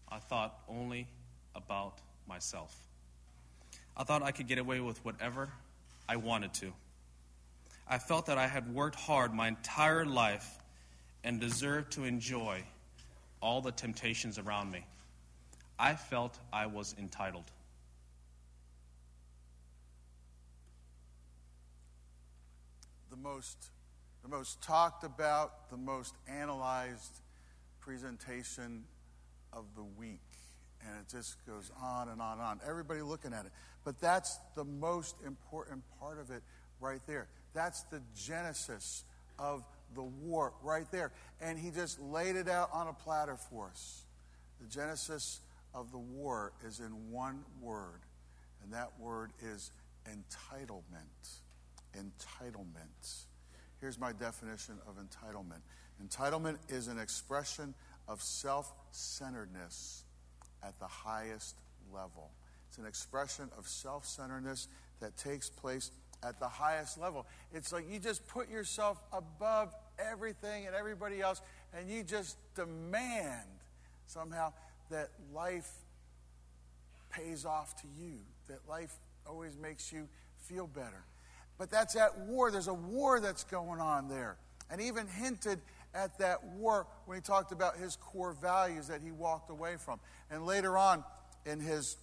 I 0.08 0.20
thought 0.20 0.58
only 0.70 1.06
about 1.54 1.98
myself. 2.26 2.74
I 3.96 4.04
thought 4.04 4.22
I 4.22 4.30
could 4.30 4.48
get 4.48 4.58
away 4.58 4.80
with 4.80 5.04
whatever 5.04 5.50
I 6.08 6.16
wanted 6.16 6.54
to. 6.54 6.72
I 7.88 7.98
felt 7.98 8.26
that 8.26 8.38
I 8.38 8.46
had 8.46 8.72
worked 8.74 8.96
hard 8.96 9.34
my 9.34 9.48
entire 9.48 10.04
life 10.04 10.58
and 11.24 11.40
deserved 11.40 11.92
to 11.92 12.04
enjoy 12.04 12.64
all 13.40 13.60
the 13.60 13.72
temptations 13.72 14.38
around 14.38 14.70
me. 14.70 14.86
I 15.78 15.94
felt 15.94 16.38
I 16.52 16.66
was 16.66 16.94
entitled. 16.98 17.50
The 23.10 23.16
most, 23.16 23.56
the 24.22 24.28
most 24.28 24.62
talked 24.62 25.04
about, 25.04 25.70
the 25.70 25.76
most 25.76 26.14
analyzed 26.28 27.20
presentation 27.80 28.84
of 29.52 29.64
the 29.76 29.82
week. 29.82 30.20
And 30.80 30.98
it 30.98 31.08
just 31.08 31.44
goes 31.46 31.70
on 31.80 32.08
and 32.08 32.20
on 32.20 32.34
and 32.34 32.42
on. 32.42 32.60
Everybody 32.66 33.02
looking 33.02 33.32
at 33.32 33.44
it. 33.44 33.52
But 33.84 34.00
that's 34.00 34.38
the 34.54 34.64
most 34.64 35.16
important 35.26 35.82
part 35.98 36.18
of 36.18 36.30
it 36.30 36.42
right 36.80 37.00
there. 37.06 37.28
That's 37.54 37.82
the 37.84 38.00
genesis 38.16 39.04
of 39.38 39.64
the 39.94 40.02
war 40.02 40.52
right 40.62 40.90
there. 40.90 41.12
And 41.40 41.58
he 41.58 41.70
just 41.70 42.00
laid 42.00 42.36
it 42.36 42.48
out 42.48 42.70
on 42.72 42.88
a 42.88 42.92
platter 42.92 43.36
for 43.36 43.68
us. 43.68 44.04
The 44.60 44.68
genesis 44.68 45.40
of 45.74 45.90
the 45.90 45.98
war 45.98 46.52
is 46.66 46.80
in 46.80 47.10
one 47.10 47.44
word, 47.60 48.00
and 48.62 48.72
that 48.72 48.90
word 49.00 49.32
is 49.42 49.70
entitlement. 50.08 50.82
Entitlement. 51.96 53.24
Here's 53.80 53.98
my 53.98 54.12
definition 54.12 54.76
of 54.86 54.96
entitlement 54.96 55.60
entitlement 56.02 56.56
is 56.68 56.88
an 56.88 56.98
expression 56.98 57.74
of 58.08 58.20
self 58.20 58.72
centeredness 58.90 60.04
at 60.62 60.78
the 60.78 60.86
highest 60.86 61.56
level. 61.92 62.30
It's 62.72 62.78
an 62.78 62.86
expression 62.86 63.50
of 63.58 63.68
self 63.68 64.06
centeredness 64.06 64.66
that 65.00 65.14
takes 65.18 65.50
place 65.50 65.90
at 66.22 66.40
the 66.40 66.48
highest 66.48 66.98
level. 66.98 67.26
It's 67.52 67.70
like 67.70 67.84
you 67.86 67.98
just 67.98 68.26
put 68.26 68.48
yourself 68.48 68.98
above 69.12 69.74
everything 69.98 70.66
and 70.66 70.74
everybody 70.74 71.20
else, 71.20 71.42
and 71.76 71.90
you 71.90 72.02
just 72.02 72.38
demand 72.54 73.44
somehow 74.06 74.54
that 74.88 75.10
life 75.34 75.70
pays 77.10 77.44
off 77.44 77.78
to 77.82 77.88
you, 78.00 78.14
that 78.48 78.60
life 78.66 78.94
always 79.26 79.54
makes 79.58 79.92
you 79.92 80.08
feel 80.38 80.66
better. 80.66 81.04
But 81.58 81.70
that's 81.70 81.94
at 81.94 82.20
war. 82.20 82.50
There's 82.50 82.68
a 82.68 82.74
war 82.74 83.20
that's 83.20 83.44
going 83.44 83.80
on 83.80 84.08
there. 84.08 84.38
And 84.70 84.80
even 84.80 85.06
hinted 85.08 85.60
at 85.94 86.18
that 86.20 86.42
war 86.42 86.86
when 87.04 87.18
he 87.18 87.20
talked 87.20 87.52
about 87.52 87.76
his 87.76 87.96
core 87.96 88.32
values 88.32 88.88
that 88.88 89.02
he 89.02 89.10
walked 89.10 89.50
away 89.50 89.76
from. 89.76 90.00
And 90.30 90.46
later 90.46 90.78
on 90.78 91.04
in 91.44 91.60
his 91.60 91.98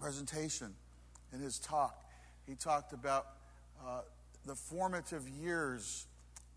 presentation, 0.00 0.74
in 1.32 1.40
his 1.40 1.58
talk, 1.58 2.04
he 2.46 2.54
talked 2.54 2.92
about 2.92 3.26
uh, 3.84 4.00
the 4.46 4.54
formative 4.54 5.28
years 5.28 6.06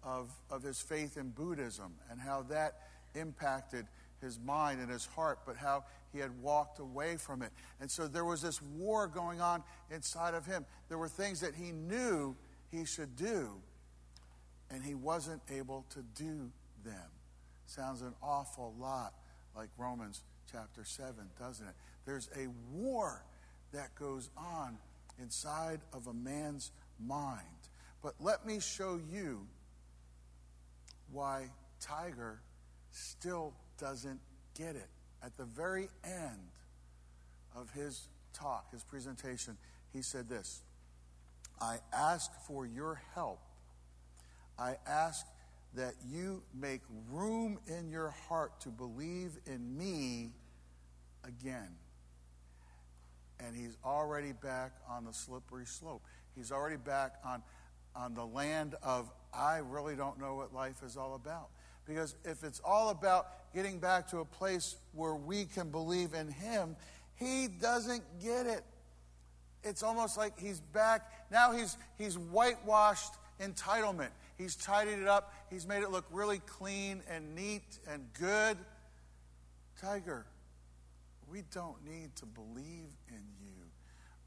of, 0.04 0.30
of 0.50 0.64
his 0.64 0.80
faith 0.80 1.18
in 1.18 1.30
Buddhism 1.30 1.94
and 2.12 2.20
how 2.20 2.44
that 2.44 2.74
impacted 3.16 3.86
his 4.22 4.40
mind 4.40 4.80
and 4.80 4.90
his 4.90 5.06
heart, 5.06 5.40
but 5.46 5.56
how 5.56 5.84
he 6.12 6.20
had 6.20 6.32
walked 6.42 6.80
away 6.80 7.18
from 7.18 7.42
it. 7.42 7.52
And 7.80 7.90
so 7.90 8.08
there 8.08 8.26
was 8.26 8.42
this 8.42 8.62
war 8.62 9.08
going 9.08 9.42
on 9.42 9.64
inside 9.92 10.34
of 10.34 10.46
him. 10.46 10.66
There 10.90 10.98
were 10.98 11.08
things 11.08 11.40
that 11.42 11.56
he 11.56 11.72
knew 11.72 12.36
he 12.72 12.86
should 12.86 13.16
do, 13.16 13.50
and 14.70 14.84
he 14.84 14.96
wasn't 14.96 15.42
able 15.54 15.86
to 15.92 16.02
do 16.16 16.52
them. 16.84 17.10
Sounds 17.66 18.02
an 18.02 18.14
awful 18.24 18.74
lot 18.80 19.14
like 19.56 19.70
Romans 19.78 20.22
chapter 20.52 20.84
7, 20.84 21.14
doesn't 21.40 21.68
it? 21.68 21.76
There's 22.08 22.30
a 22.38 22.48
war 22.72 23.22
that 23.74 23.94
goes 23.96 24.30
on 24.38 24.78
inside 25.22 25.82
of 25.92 26.08
a 26.08 26.14
man's 26.14 26.72
mind. 27.06 27.44
But 28.02 28.14
let 28.22 28.48
me 28.48 28.62
show 28.62 28.98
you 29.12 29.46
why 31.12 31.50
Tiger 31.82 32.40
still 32.92 33.54
doesn't 33.78 34.22
get 34.58 34.78
it. 34.78 34.88
At 35.22 35.36
the 35.36 35.44
very 35.44 35.90
end 36.06 36.52
of 37.54 37.72
his 37.72 38.08
talk, 38.34 38.72
his 38.72 38.84
presentation, 38.84 39.58
he 39.92 40.02
said 40.02 40.30
this 40.30 40.62
I 41.60 41.80
ask 41.92 42.32
for 42.48 42.66
your 42.66 43.02
help. 43.16 43.42
I 44.58 44.78
ask 44.88 45.26
that 45.76 45.96
you 46.10 46.42
make 46.58 46.82
room 47.12 47.60
in 47.68 47.90
your 47.90 48.16
heart 48.30 48.62
to 48.62 48.70
believe 48.70 49.32
in 49.46 49.78
me 49.78 50.30
again. 51.26 51.76
And 53.40 53.56
he's 53.56 53.78
already 53.86 54.34
back 54.34 54.74
on 54.90 55.06
the 55.06 55.14
slippery 55.14 55.66
slope. 55.66 56.04
He's 56.36 56.52
already 56.52 56.78
back 56.78 57.16
on, 57.26 57.42
on 57.96 58.14
the 58.14 58.26
land 58.26 58.76
of, 58.82 59.12
I 59.34 59.58
really 59.58 59.96
don't 59.96 60.20
know 60.20 60.36
what 60.36 60.54
life 60.54 60.82
is 60.84 60.98
all 60.98 61.16
about. 61.16 61.50
Because 61.86 62.16
if 62.26 62.44
it's 62.44 62.60
all 62.66 62.90
about 62.90 63.54
getting 63.54 63.80
back 63.80 64.08
to 64.10 64.20
a 64.20 64.26
place 64.26 64.76
where 64.94 65.16
we 65.16 65.46
can 65.46 65.70
believe 65.70 66.14
in 66.14 66.28
Him, 66.28 66.76
He 67.16 67.48
doesn't 67.48 68.04
get 68.22 68.46
it. 68.46 68.64
It's 69.64 69.84
almost 69.84 70.18
like 70.18 70.38
He's 70.40 70.60
back. 70.60 71.12
Now 71.32 71.54
He's, 71.54 71.78
he's 71.98 72.18
whitewashed 72.18 73.14
entitlement. 73.40 74.10
He's 74.38 74.56
tidied 74.56 75.00
it 75.00 75.08
up. 75.08 75.34
He's 75.50 75.66
made 75.66 75.82
it 75.82 75.90
look 75.90 76.06
really 76.12 76.40
clean 76.40 77.02
and 77.10 77.36
neat 77.36 77.80
and 77.90 78.06
good. 78.14 78.58
Tiger, 79.82 80.26
we 81.30 81.44
don't 81.54 81.84
need 81.86 82.16
to 82.18 82.26
believe 82.26 82.90
in 83.10 83.24
you. 83.42 83.54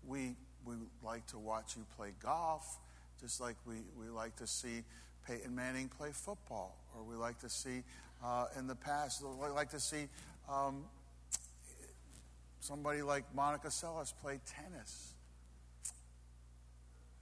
We, 0.06 0.34
we 0.64 0.74
like 1.02 1.26
to 1.28 1.38
watch 1.38 1.76
you 1.76 1.84
play 1.96 2.12
golf, 2.22 2.78
just 3.20 3.40
like 3.40 3.56
we, 3.66 3.76
we 3.98 4.08
like 4.08 4.36
to 4.36 4.46
see 4.46 4.82
Peyton 5.26 5.54
Manning 5.54 5.88
play 5.88 6.10
football, 6.12 6.76
or 6.94 7.04
we 7.04 7.14
like 7.14 7.38
to 7.40 7.48
see 7.48 7.82
uh, 8.24 8.46
in 8.58 8.66
the 8.66 8.74
past, 8.74 9.22
we 9.22 9.48
like 9.48 9.70
to 9.70 9.80
see 9.80 10.08
um, 10.48 10.84
somebody 12.60 13.02
like 13.02 13.24
Monica 13.34 13.68
Seles 13.68 14.12
play 14.20 14.40
tennis. 14.46 15.14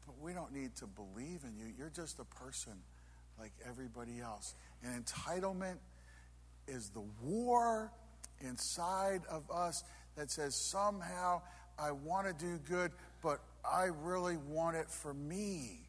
But 0.07 0.17
we 0.21 0.33
don't 0.33 0.53
need 0.53 0.75
to 0.77 0.87
believe 0.87 1.41
in 1.45 1.57
you. 1.59 1.73
You're 1.77 1.93
just 1.95 2.19
a 2.19 2.25
person 2.25 2.73
like 3.39 3.53
everybody 3.69 4.21
else. 4.21 4.55
And 4.83 5.05
entitlement 5.05 5.77
is 6.67 6.91
the 6.91 7.03
war 7.23 7.93
inside 8.41 9.23
of 9.31 9.51
us 9.51 9.85
that 10.17 10.31
says 10.31 10.55
somehow 10.55 11.43
I 11.79 11.93
want 11.93 12.27
to 12.27 12.45
do 12.45 12.59
good, 12.69 12.93
but 13.23 13.41
I 13.65 13.89
really 14.03 14.37
want 14.37 14.77
it 14.77 14.91
for 14.91 15.15
me. 15.15 15.81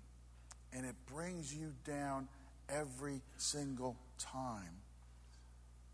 And 0.72 0.86
it 0.86 0.96
brings 1.12 1.54
you 1.54 1.74
down 1.84 2.28
every 2.70 3.22
single 3.38 3.98
time. 4.20 4.82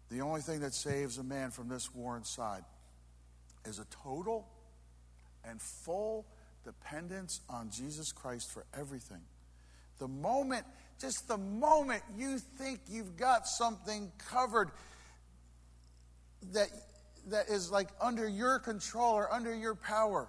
The 0.10 0.22
only 0.22 0.42
thing 0.42 0.60
that 0.60 0.74
saves 0.74 1.18
a 1.18 1.24
man 1.24 1.52
from 1.52 1.70
this 1.70 1.94
war 1.96 2.18
inside 2.18 2.64
is 3.66 3.80
a 3.80 3.86
total 4.04 4.48
and 5.48 5.62
full 5.62 6.26
dependence 6.64 7.42
on 7.50 7.70
Jesus 7.70 8.12
Christ 8.12 8.52
for 8.52 8.66
everything. 8.78 9.22
The 10.00 10.08
moment, 10.08 10.66
just 11.00 11.28
the 11.28 11.38
moment 11.38 12.04
you 12.18 12.38
think 12.38 12.82
you've 12.90 13.16
got 13.16 13.48
something 13.48 14.12
covered 14.18 14.72
that, 16.54 16.70
that 17.28 17.50
is 17.50 17.72
like 17.72 17.90
under 18.02 18.28
your 18.28 18.60
control 18.60 19.14
or 19.14 19.32
under 19.34 19.54
your 19.54 19.75
power, 19.75 20.28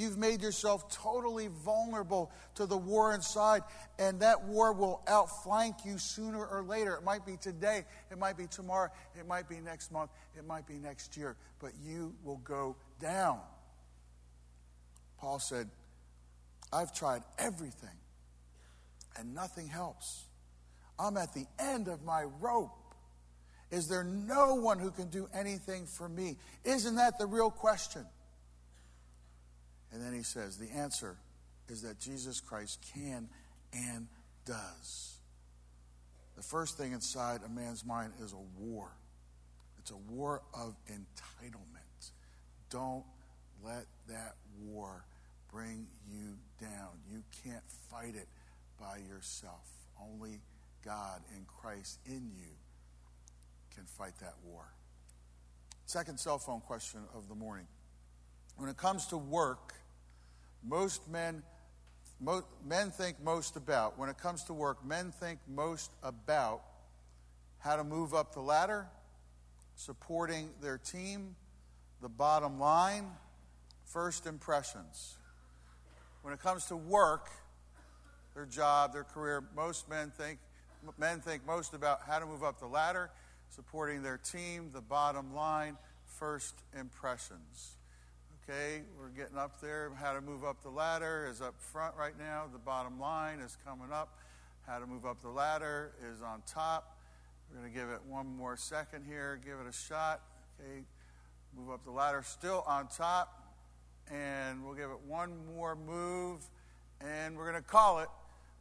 You've 0.00 0.16
made 0.16 0.40
yourself 0.40 0.90
totally 0.90 1.48
vulnerable 1.48 2.32
to 2.54 2.64
the 2.64 2.76
war 2.76 3.14
inside, 3.14 3.62
and 3.98 4.20
that 4.20 4.44
war 4.44 4.72
will 4.72 5.02
outflank 5.06 5.84
you 5.84 5.98
sooner 5.98 6.42
or 6.42 6.62
later. 6.62 6.94
It 6.94 7.04
might 7.04 7.26
be 7.26 7.36
today, 7.36 7.84
it 8.10 8.16
might 8.16 8.38
be 8.38 8.46
tomorrow, 8.46 8.88
it 9.14 9.26
might 9.26 9.46
be 9.46 9.60
next 9.60 9.92
month, 9.92 10.10
it 10.38 10.46
might 10.46 10.66
be 10.66 10.78
next 10.78 11.18
year, 11.18 11.36
but 11.60 11.72
you 11.84 12.14
will 12.24 12.38
go 12.38 12.76
down. 12.98 13.40
Paul 15.18 15.38
said, 15.38 15.68
I've 16.72 16.94
tried 16.94 17.22
everything, 17.38 17.98
and 19.18 19.34
nothing 19.34 19.66
helps. 19.66 20.24
I'm 20.98 21.18
at 21.18 21.34
the 21.34 21.44
end 21.58 21.88
of 21.88 22.04
my 22.04 22.22
rope. 22.40 22.79
Is 23.70 23.86
there 23.88 24.04
no 24.04 24.54
one 24.56 24.78
who 24.78 24.90
can 24.90 25.08
do 25.08 25.28
anything 25.32 25.86
for 25.86 26.08
me? 26.08 26.36
Isn't 26.64 26.96
that 26.96 27.18
the 27.18 27.26
real 27.26 27.50
question? 27.50 28.04
And 29.92 30.02
then 30.02 30.12
he 30.12 30.22
says, 30.22 30.56
the 30.56 30.70
answer 30.70 31.16
is 31.68 31.82
that 31.82 31.98
Jesus 31.98 32.40
Christ 32.40 32.84
can 32.94 33.28
and 33.72 34.08
does. 34.44 35.16
The 36.36 36.42
first 36.42 36.78
thing 36.78 36.92
inside 36.92 37.40
a 37.44 37.48
man's 37.48 37.84
mind 37.84 38.12
is 38.22 38.32
a 38.32 38.62
war. 38.62 38.90
It's 39.78 39.90
a 39.90 39.96
war 39.96 40.42
of 40.54 40.74
entitlement. 40.90 42.10
Don't 42.70 43.04
let 43.64 43.86
that 44.08 44.34
war 44.60 45.04
bring 45.52 45.86
you 46.10 46.36
down. 46.60 46.90
You 47.10 47.22
can't 47.44 47.64
fight 47.90 48.14
it 48.14 48.28
by 48.80 48.98
yourself. 49.08 49.68
Only 50.00 50.40
God 50.84 51.20
in 51.36 51.44
Christ 51.46 51.98
in 52.06 52.30
you 52.36 52.54
can 53.80 53.86
fight 53.86 54.12
that 54.20 54.34
war. 54.44 54.62
Second 55.86 56.20
cell 56.20 56.38
phone 56.38 56.60
question 56.60 57.00
of 57.14 57.30
the 57.30 57.34
morning. 57.34 57.66
When 58.58 58.68
it 58.68 58.76
comes 58.76 59.06
to 59.06 59.16
work, 59.16 59.72
most 60.62 61.08
men 61.08 61.42
men 62.66 62.90
think 62.90 63.16
most 63.24 63.56
about 63.56 63.98
when 63.98 64.10
it 64.10 64.18
comes 64.18 64.44
to 64.44 64.52
work 64.52 64.84
men 64.84 65.10
think 65.10 65.38
most 65.48 65.90
about 66.02 66.60
how 67.60 67.76
to 67.76 67.82
move 67.82 68.12
up 68.12 68.34
the 68.34 68.40
ladder 68.40 68.86
supporting 69.74 70.50
their 70.60 70.76
team 70.76 71.34
the 72.02 72.08
bottom 72.10 72.60
line 72.60 73.06
first 73.86 74.26
impressions 74.26 75.16
when 76.20 76.34
it 76.34 76.42
comes 76.42 76.66
to 76.66 76.76
work 76.76 77.30
their 78.34 78.44
job 78.44 78.92
their 78.92 79.04
career 79.04 79.42
most 79.56 79.88
men 79.88 80.12
think 80.18 80.38
men 80.98 81.20
think 81.20 81.46
most 81.46 81.72
about 81.72 82.00
how 82.06 82.18
to 82.18 82.26
move 82.26 82.44
up 82.44 82.60
the 82.60 82.66
ladder 82.66 83.08
supporting 83.50 84.02
their 84.02 84.18
team 84.18 84.70
the 84.72 84.80
bottom 84.80 85.34
line 85.34 85.76
first 86.06 86.54
impressions 86.78 87.76
Okay, 88.50 88.82
we're 88.98 89.10
getting 89.10 89.36
up 89.36 89.60
there. 89.60 89.92
How 90.00 90.12
to 90.12 90.20
move 90.20 90.44
up 90.44 90.60
the 90.60 90.70
ladder 90.70 91.28
is 91.30 91.40
up 91.40 91.54
front 91.60 91.94
right 91.96 92.18
now. 92.18 92.46
The 92.52 92.58
bottom 92.58 92.98
line 92.98 93.38
is 93.38 93.56
coming 93.64 93.92
up. 93.92 94.18
How 94.66 94.80
to 94.80 94.86
move 94.86 95.06
up 95.06 95.22
the 95.22 95.28
ladder 95.28 95.92
is 96.12 96.20
on 96.20 96.42
top. 96.46 96.98
We're 97.48 97.60
going 97.60 97.72
to 97.72 97.78
give 97.78 97.88
it 97.90 98.00
one 98.08 98.26
more 98.26 98.56
second 98.56 99.04
here. 99.04 99.40
Give 99.44 99.54
it 99.64 99.68
a 99.68 99.72
shot. 99.72 100.22
Okay, 100.58 100.82
move 101.56 101.70
up 101.70 101.84
the 101.84 101.92
ladder, 101.92 102.24
still 102.26 102.64
on 102.66 102.88
top. 102.88 103.54
And 104.10 104.64
we'll 104.64 104.74
give 104.74 104.90
it 104.90 105.00
one 105.06 105.32
more 105.54 105.76
move. 105.76 106.42
And 107.00 107.36
we're 107.36 107.48
going 107.48 107.62
to 107.62 107.68
call 107.68 108.00
it 108.00 108.08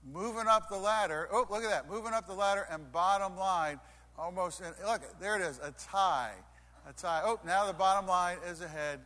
moving 0.05 0.46
up 0.48 0.69
the 0.69 0.77
ladder. 0.77 1.29
Oh, 1.31 1.48
look 1.50 1.63
at 1.63 1.69
that. 1.72 1.89
Moving 1.89 2.13
up 2.13 2.27
the 2.27 2.36
ladder 2.36 2.67
and 2.69 2.91
bottom 2.91 3.36
line 3.38 3.79
almost. 4.19 4.61
Look, 4.85 5.01
there 5.19 5.35
it 5.35 5.41
is, 5.41 5.59
a 5.63 5.71
tie. 5.71 6.33
A 6.88 6.93
tie. 6.93 7.21
Oh, 7.23 7.39
now 7.45 7.65
the 7.65 7.73
bottom 7.73 8.07
line 8.07 8.38
is 8.47 8.61
ahead. 8.61 8.99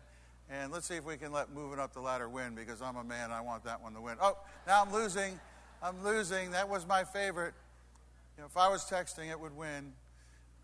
And 0.50 0.72
let's 0.72 0.88
see 0.88 0.96
if 0.96 1.06
we 1.06 1.18
can 1.18 1.32
let 1.32 1.52
moving 1.52 1.80
up 1.80 1.94
the 1.94 2.02
ladder 2.02 2.28
win 2.28 2.54
because 2.56 2.82
I'm 2.82 2.98
a 2.98 3.04
man. 3.04 3.32
I 3.32 3.42
want 3.42 3.64
that 3.64 3.82
one 3.82 3.94
to 3.94 4.02
win. 4.02 4.18
Oh, 4.22 4.38
now 4.68 4.82
I'm 4.82 4.92
losing. 4.92 5.40
I'm 5.82 6.04
losing. 6.04 6.52
That 6.52 6.68
was 6.68 6.86
my 6.86 7.04
favorite. 7.04 7.54
You 8.38 8.42
know, 8.42 8.48
if 8.48 8.58
I 8.58 8.68
was 8.68 8.84
texting, 8.84 9.32
it 9.32 9.40
would 9.40 9.56
win. 9.56 9.94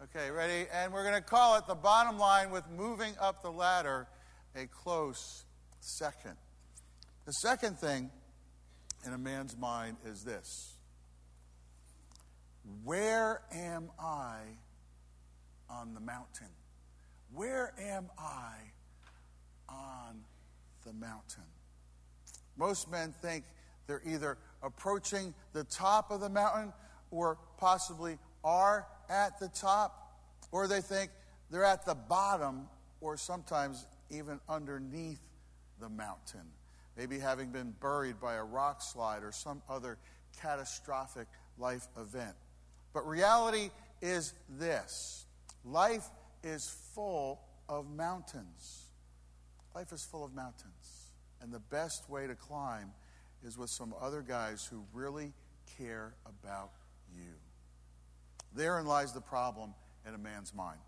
Okay, 0.03 0.31
ready? 0.31 0.67
And 0.73 0.93
we're 0.93 1.03
going 1.03 1.15
to 1.15 1.21
call 1.21 1.57
it 1.57 1.67
the 1.67 1.75
bottom 1.75 2.17
line 2.17 2.51
with 2.51 2.63
moving 2.75 3.13
up 3.19 3.41
the 3.41 3.51
ladder 3.51 4.07
a 4.55 4.65
close 4.67 5.45
second. 5.79 6.35
The 7.25 7.33
second 7.33 7.77
thing 7.77 8.09
in 9.05 9.13
a 9.13 9.17
man's 9.17 9.57
mind 9.57 9.97
is 10.05 10.23
this 10.23 10.78
Where 12.83 13.41
am 13.51 13.89
I 13.99 14.39
on 15.69 15.93
the 15.93 15.99
mountain? 15.99 16.47
Where 17.33 17.73
am 17.79 18.09
I 18.17 18.53
on 19.67 20.21
the 20.85 20.93
mountain? 20.93 21.43
Most 22.57 22.89
men 22.89 23.13
think 23.21 23.45
they're 23.87 24.01
either 24.05 24.37
approaching 24.61 25.33
the 25.53 25.63
top 25.63 26.11
of 26.11 26.19
the 26.19 26.29
mountain 26.29 26.73
or 27.11 27.37
possibly 27.57 28.17
are 28.43 28.87
at 29.09 29.39
the 29.39 29.47
top, 29.49 30.17
or 30.51 30.67
they 30.67 30.81
think 30.81 31.11
they're 31.49 31.65
at 31.65 31.85
the 31.85 31.95
bottom 31.95 32.67
or 33.01 33.17
sometimes 33.17 33.85
even 34.09 34.39
underneath 34.47 35.21
the 35.79 35.89
mountain. 35.89 36.45
Maybe 36.97 37.19
having 37.19 37.51
been 37.51 37.73
buried 37.81 38.19
by 38.19 38.35
a 38.35 38.43
rock 38.43 38.81
slide 38.81 39.23
or 39.23 39.31
some 39.31 39.61
other 39.69 39.97
catastrophic 40.41 41.27
life 41.57 41.87
event. 41.97 42.35
But 42.93 43.07
reality 43.07 43.69
is 44.01 44.33
this 44.49 45.25
life 45.63 46.07
is 46.43 46.69
full 46.93 47.39
of 47.67 47.89
mountains. 47.89 48.85
Life 49.75 49.91
is 49.91 50.03
full 50.03 50.23
of 50.23 50.33
mountains. 50.33 51.11
And 51.41 51.53
the 51.53 51.59
best 51.59 52.09
way 52.09 52.27
to 52.27 52.35
climb 52.35 52.91
is 53.45 53.57
with 53.57 53.69
some 53.69 53.93
other 54.01 54.21
guys 54.21 54.67
who 54.69 54.83
really 54.93 55.33
care 55.77 56.13
about 56.25 56.71
you. 57.15 57.33
Therein 58.55 58.85
lies 58.85 59.13
the 59.13 59.21
problem 59.21 59.73
in 60.07 60.15
a 60.15 60.17
man's 60.17 60.53
mind. 60.53 60.79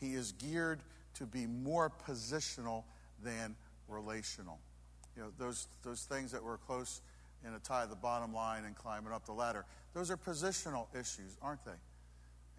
He 0.00 0.14
is 0.14 0.32
geared 0.32 0.80
to 1.14 1.26
be 1.26 1.46
more 1.46 1.92
positional 2.08 2.84
than 3.22 3.54
relational. 3.88 4.58
You 5.16 5.22
know, 5.22 5.28
those, 5.38 5.68
those 5.84 6.02
things 6.02 6.32
that 6.32 6.42
were 6.42 6.58
close 6.58 7.02
in 7.46 7.54
a 7.54 7.58
tie, 7.58 7.86
the 7.86 7.96
bottom 7.96 8.32
line, 8.32 8.64
and 8.64 8.74
climbing 8.74 9.12
up 9.12 9.26
the 9.26 9.32
ladder, 9.32 9.64
those 9.92 10.10
are 10.10 10.16
positional 10.16 10.86
issues, 10.94 11.36
aren't 11.42 11.64
they? 11.64 11.72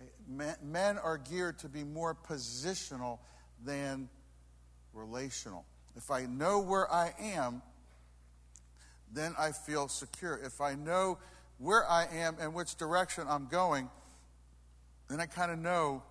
Eh, 0.01 0.03
men, 0.27 0.55
men 0.63 0.97
are 0.97 1.17
geared 1.17 1.59
to 1.59 1.69
be 1.69 1.83
more 1.83 2.15
positional 2.15 3.19
than 3.63 4.09
relational. 4.93 5.65
If 5.95 6.11
I 6.11 6.25
know 6.25 6.59
where 6.59 6.91
I 6.91 7.13
am, 7.19 7.61
then 9.11 9.33
I 9.39 9.51
feel 9.51 9.87
secure. 9.87 10.39
If 10.43 10.61
I 10.61 10.75
know 10.75 11.17
where 11.57 11.89
I 11.89 12.07
am 12.11 12.37
and 12.39 12.53
which 12.53 12.75
direction 12.75 13.25
I'm 13.29 13.47
going, 13.47 13.89
then 15.09 15.19
I 15.19 15.25
kind 15.25 15.51
of 15.51 15.59
know 15.59 16.03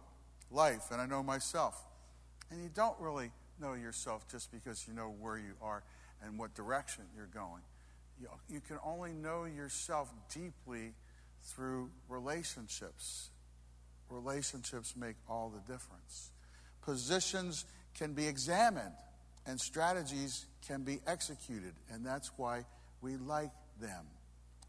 life 0.50 0.90
and 0.90 1.00
I 1.00 1.07
know 1.07 1.23
myself. 1.23 1.81
And 2.50 2.62
you 2.62 2.71
don't 2.73 2.99
really 3.00 3.31
know 3.61 3.75
yourself 3.75 4.26
just 4.31 4.50
because 4.52 4.87
you 4.88 4.95
know 4.95 5.14
where 5.21 5.37
you 5.37 5.54
are 5.61 5.83
and 6.23 6.38
what 6.38 6.54
direction 6.54 7.04
you're 7.17 7.26
going. 7.26 7.63
You, 8.20 8.28
you 8.48 8.60
can 8.60 8.78
only 8.84 9.12
know 9.12 9.44
yourself 9.44 10.12
deeply 10.32 10.92
through 11.42 11.90
relationships. 12.08 13.30
Relationships 14.10 14.94
make 14.96 15.16
all 15.28 15.50
the 15.50 15.72
difference. 15.72 16.30
Positions 16.82 17.64
can 17.94 18.12
be 18.12 18.26
examined 18.26 18.94
and 19.46 19.60
strategies 19.60 20.46
can 20.66 20.82
be 20.82 21.00
executed, 21.06 21.74
and 21.90 22.04
that's 22.04 22.30
why 22.36 22.64
we 23.02 23.16
like 23.16 23.50
them. 23.80 24.06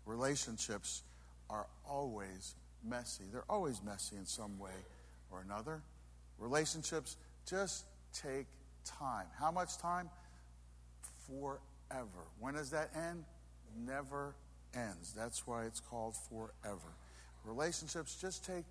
Relationships 0.05 1.03
are 1.49 1.67
always 1.87 2.55
messy. 2.83 3.23
They're 3.31 3.49
always 3.49 3.81
messy 3.83 4.17
in 4.17 4.25
some 4.25 4.59
way 4.59 4.75
or 5.31 5.41
another. 5.41 5.81
Relationships 6.37 7.15
just 7.49 7.85
take 8.13 8.47
time. 8.83 9.27
How 9.39 9.51
much 9.51 9.77
time? 9.77 10.09
Forever. 11.27 12.27
When 12.39 12.55
does 12.55 12.71
that 12.71 12.91
end? 12.95 13.23
Never 13.75 14.35
ends. 14.73 15.13
That's 15.13 15.45
why 15.45 15.65
it's 15.65 15.79
called 15.79 16.15
forever. 16.29 16.95
Relationships 17.43 18.17
just 18.19 18.45
take 18.45 18.65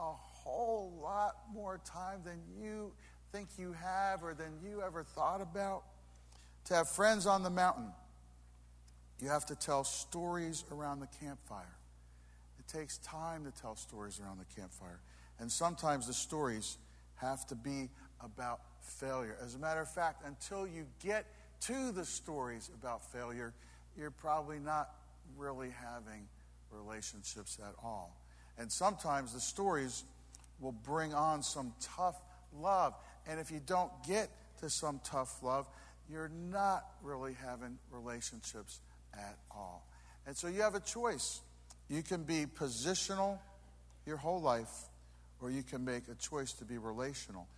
a 0.00 0.12
whole 0.12 0.92
lot 1.02 1.36
more 1.52 1.80
time 1.84 2.20
than 2.24 2.40
you 2.60 2.92
think 3.32 3.48
you 3.58 3.72
have 3.72 4.22
or 4.22 4.34
than 4.34 4.52
you 4.64 4.82
ever 4.82 5.02
thought 5.02 5.40
about. 5.40 5.82
To 6.66 6.74
have 6.74 6.88
friends 6.88 7.26
on 7.26 7.42
the 7.42 7.50
mountain, 7.50 7.92
you 9.20 9.28
have 9.28 9.46
to 9.46 9.54
tell 9.54 9.84
stories 9.84 10.64
around 10.72 11.00
the 11.00 11.08
campfire. 11.20 11.76
It 12.58 12.66
takes 12.66 12.98
time 12.98 13.44
to 13.44 13.50
tell 13.60 13.76
stories 13.76 14.20
around 14.20 14.38
the 14.38 14.60
campfire. 14.60 15.00
And 15.38 15.50
sometimes 15.50 16.06
the 16.06 16.14
stories 16.14 16.78
have 17.16 17.46
to 17.46 17.54
be 17.54 17.88
about 18.20 18.60
failure. 18.82 19.36
As 19.42 19.54
a 19.54 19.58
matter 19.58 19.80
of 19.80 19.90
fact, 19.90 20.22
until 20.26 20.66
you 20.66 20.86
get 21.02 21.26
to 21.62 21.92
the 21.92 22.04
stories 22.04 22.70
about 22.74 23.04
failure, 23.12 23.54
you're 23.96 24.10
probably 24.10 24.58
not 24.58 24.90
really 25.36 25.70
having 25.70 26.28
relationships 26.70 27.58
at 27.62 27.74
all. 27.82 28.20
And 28.58 28.70
sometimes 28.70 29.32
the 29.32 29.40
stories 29.40 30.04
will 30.60 30.72
bring 30.72 31.12
on 31.14 31.42
some 31.42 31.74
tough 31.80 32.16
love. 32.58 32.94
And 33.26 33.40
if 33.40 33.50
you 33.50 33.60
don't 33.64 33.90
get 34.06 34.30
to 34.60 34.70
some 34.70 35.00
tough 35.04 35.42
love, 35.42 35.66
you're 36.10 36.30
not 36.50 36.84
really 37.02 37.34
having 37.34 37.78
relationships 37.90 38.80
at 39.12 39.36
all. 39.50 39.86
And 40.26 40.36
so 40.36 40.48
you 40.48 40.62
have 40.62 40.74
a 40.74 40.80
choice. 40.80 41.40
You 41.88 42.02
can 42.02 42.22
be 42.22 42.46
positional 42.46 43.38
your 44.06 44.16
whole 44.16 44.40
life, 44.40 44.70
or 45.40 45.50
you 45.50 45.62
can 45.62 45.84
make 45.84 46.08
a 46.08 46.14
choice 46.14 46.52
to 46.54 46.64
be 46.64 46.78
relational. 46.78 47.48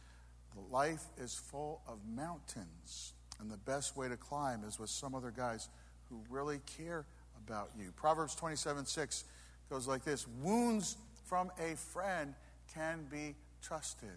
The 0.55 0.75
life 0.75 1.05
is 1.19 1.35
full 1.35 1.83
of 1.87 1.99
mountains, 2.07 3.13
and 3.39 3.51
the 3.51 3.59
best 3.59 3.97
way 3.97 4.09
to 4.09 4.17
climb 4.17 4.65
is 4.65 4.79
with 4.79 4.91
some 4.91 5.15
other 5.15 5.31
guys 5.31 5.69
who 6.09 6.21
really 6.31 6.61
care 6.79 7.05
about 7.47 7.71
you. 7.79 7.93
Proverbs 7.97 8.35
27 8.35 8.87
6 8.87 9.25
goes 9.71 9.87
like 9.87 10.05
this 10.05 10.27
Wounds 10.43 10.97
from 11.27 11.51
a 11.59 11.77
friend 11.77 12.35
can 12.75 13.07
be 13.11 13.35
trusted. 13.63 14.17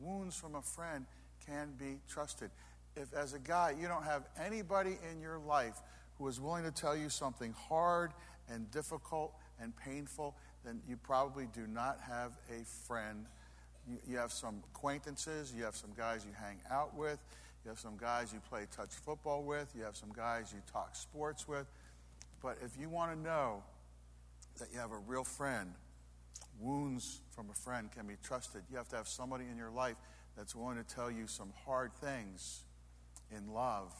Wounds 0.00 0.36
from 0.36 0.54
a 0.54 0.62
friend 0.62 1.06
can 1.46 1.72
be 1.78 1.98
trusted. 2.08 2.50
If, 2.96 3.12
as 3.12 3.34
a 3.34 3.38
guy, 3.38 3.74
you 3.80 3.88
don't 3.88 4.04
have 4.04 4.24
anybody 4.40 4.98
in 5.10 5.20
your 5.20 5.38
life 5.38 5.80
who 6.18 6.28
is 6.28 6.40
willing 6.40 6.64
to 6.64 6.70
tell 6.70 6.96
you 6.96 7.08
something 7.08 7.54
hard 7.68 8.12
and 8.48 8.70
difficult 8.70 9.34
and 9.60 9.76
painful, 9.76 10.34
then 10.64 10.80
you 10.88 10.96
probably 10.96 11.48
do 11.52 11.66
not 11.66 11.98
have 12.06 12.32
a 12.50 12.64
friend. 12.86 13.26
You, 13.88 13.98
you 14.08 14.16
have 14.16 14.32
some 14.32 14.62
acquaintances, 14.72 15.52
you 15.56 15.64
have 15.64 15.76
some 15.76 15.90
guys 15.96 16.24
you 16.24 16.32
hang 16.38 16.58
out 16.70 16.96
with, 16.96 17.18
you 17.64 17.70
have 17.70 17.78
some 17.78 17.96
guys 17.96 18.32
you 18.32 18.40
play 18.48 18.66
touch 18.70 18.90
football 18.90 19.42
with, 19.42 19.72
you 19.76 19.84
have 19.84 19.96
some 19.96 20.12
guys 20.12 20.52
you 20.54 20.60
talk 20.70 20.94
sports 20.94 21.48
with. 21.48 21.66
But 22.42 22.58
if 22.62 22.78
you 22.78 22.90
want 22.90 23.12
to 23.12 23.18
know 23.18 23.62
that 24.58 24.68
you 24.72 24.78
have 24.78 24.92
a 24.92 24.98
real 24.98 25.24
friend, 25.24 25.72
wounds 26.60 27.20
from 27.34 27.48
a 27.50 27.54
friend 27.54 27.90
can 27.90 28.06
be 28.06 28.14
trusted. 28.22 28.62
You 28.70 28.76
have 28.76 28.88
to 28.90 28.96
have 28.96 29.08
somebody 29.08 29.44
in 29.50 29.56
your 29.56 29.70
life 29.70 29.96
that's 30.36 30.54
willing 30.54 30.76
to 30.76 30.84
tell 30.84 31.10
you 31.10 31.26
some 31.26 31.52
hard 31.64 31.92
things 31.94 32.64
in 33.34 33.52
love 33.52 33.92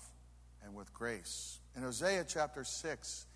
and 0.63 0.75
with 0.75 0.93
grace. 0.93 1.59
In 1.77 1.83
Hosea 1.83 2.25
chapter 2.29 2.65
6, 2.65 3.27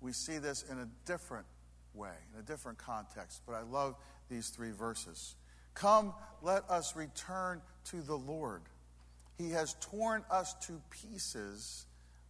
we 0.00 0.12
see 0.12 0.38
this 0.38 0.64
in 0.70 0.78
a 0.78 0.88
different 1.06 1.46
way, 1.92 2.14
in 2.32 2.40
a 2.40 2.42
different 2.42 2.78
context, 2.78 3.42
but 3.46 3.54
I 3.54 3.62
love 3.62 3.94
these 4.28 4.48
three 4.48 4.70
verses. 4.70 5.36
Come, 5.74 6.14
let 6.42 6.68
us 6.70 6.96
return 6.96 7.60
to 7.86 8.00
the 8.00 8.16
Lord. 8.16 8.62
He 9.38 9.50
has 9.50 9.74
torn 9.80 10.24
us 10.30 10.54
to 10.66 10.80
pieces, 10.90 11.86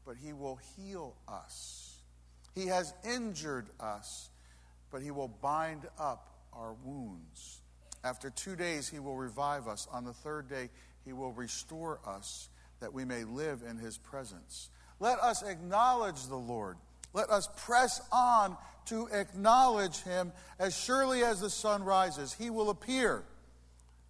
but 0.07 0.17
He 0.17 0.33
will 0.33 0.59
heal 0.77 1.15
us. 1.29 1.99
He 2.55 2.67
has 2.67 2.95
injured 3.05 3.67
us, 3.81 4.31
but 4.91 5.03
He 5.03 5.11
will 5.11 5.29
bind 5.29 5.87
up 5.99 6.29
our 6.53 6.75
wounds. 6.85 7.61
After 8.03 8.31
two 8.31 8.57
days, 8.57 8.89
He 8.89 8.99
will 8.99 9.17
revive 9.17 9.69
us. 9.69 9.89
On 9.93 10.05
the 10.05 10.13
third 10.13 10.49
day, 10.49 10.71
He 11.05 11.13
will 11.13 11.33
restore 11.33 12.01
us 12.07 12.49
that 12.85 12.93
we 12.93 13.07
may 13.07 13.25
live 13.25 13.63
in 13.67 13.79
his 13.79 13.97
presence. 13.97 14.69
Let 15.01 15.19
us 15.21 15.43
acknowledge 15.43 16.27
the 16.27 16.37
Lord. 16.37 16.77
Let 17.15 17.31
us 17.31 17.49
press 17.57 18.01
on 18.13 18.59
to 18.87 19.09
acknowledge 19.11 20.03
him 20.03 20.33
as 20.59 20.77
surely 20.77 21.23
as 21.25 21.41
the 21.41 21.49
sun 21.49 21.83
rises. 21.83 22.35
He 22.35 22.51
will 22.51 22.69
appear. 22.69 23.25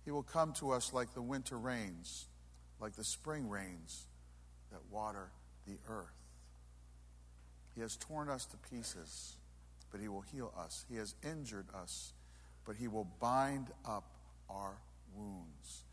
He 0.05 0.11
will 0.11 0.25
come 0.25 0.53
to 0.55 0.73
us 0.73 0.93
like 0.93 1.15
the 1.15 1.23
winter 1.23 1.57
rains, 1.57 2.27
like 2.81 2.95
the 2.95 3.05
spring 3.05 3.49
rains 3.49 4.07
that 4.71 4.81
water 4.91 5.31
the 5.67 5.79
earth. 5.89 6.15
He 7.75 7.81
has 7.81 7.97
torn 7.97 8.29
us 8.29 8.45
to 8.47 8.57
pieces, 8.57 9.37
but 9.91 10.01
He 10.01 10.09
will 10.09 10.25
heal 10.33 10.53
us. 10.59 10.85
He 10.89 10.97
has 10.97 11.15
injured 11.23 11.67
us, 11.75 12.13
but 12.65 12.77
He 12.77 12.89
will 12.89 13.09
bind 13.21 13.69
up 13.85 14.05
our 14.49 14.77
wounds. 15.17 15.85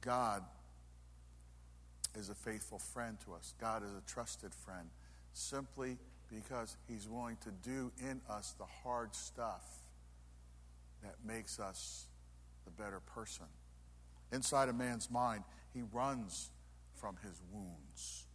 God 0.00 0.42
is 2.16 2.28
a 2.28 2.34
faithful 2.34 2.78
friend 2.78 3.16
to 3.24 3.34
us. 3.34 3.54
God 3.60 3.82
is 3.82 3.90
a 3.90 4.02
trusted 4.06 4.54
friend 4.54 4.88
simply 5.32 5.98
because 6.32 6.76
He's 6.88 7.08
willing 7.08 7.36
to 7.42 7.50
do 7.68 7.90
in 8.00 8.20
us 8.28 8.54
the 8.58 8.66
hard 8.82 9.14
stuff 9.14 9.64
that 11.02 11.14
makes 11.26 11.58
us 11.58 12.06
the 12.64 12.70
better 12.70 13.00
person. 13.00 13.46
Inside 14.32 14.68
a 14.68 14.72
man's 14.72 15.10
mind, 15.10 15.44
he 15.74 15.82
runs 15.92 16.50
from 16.94 17.16
his 17.22 17.42
wounds, 17.52 18.26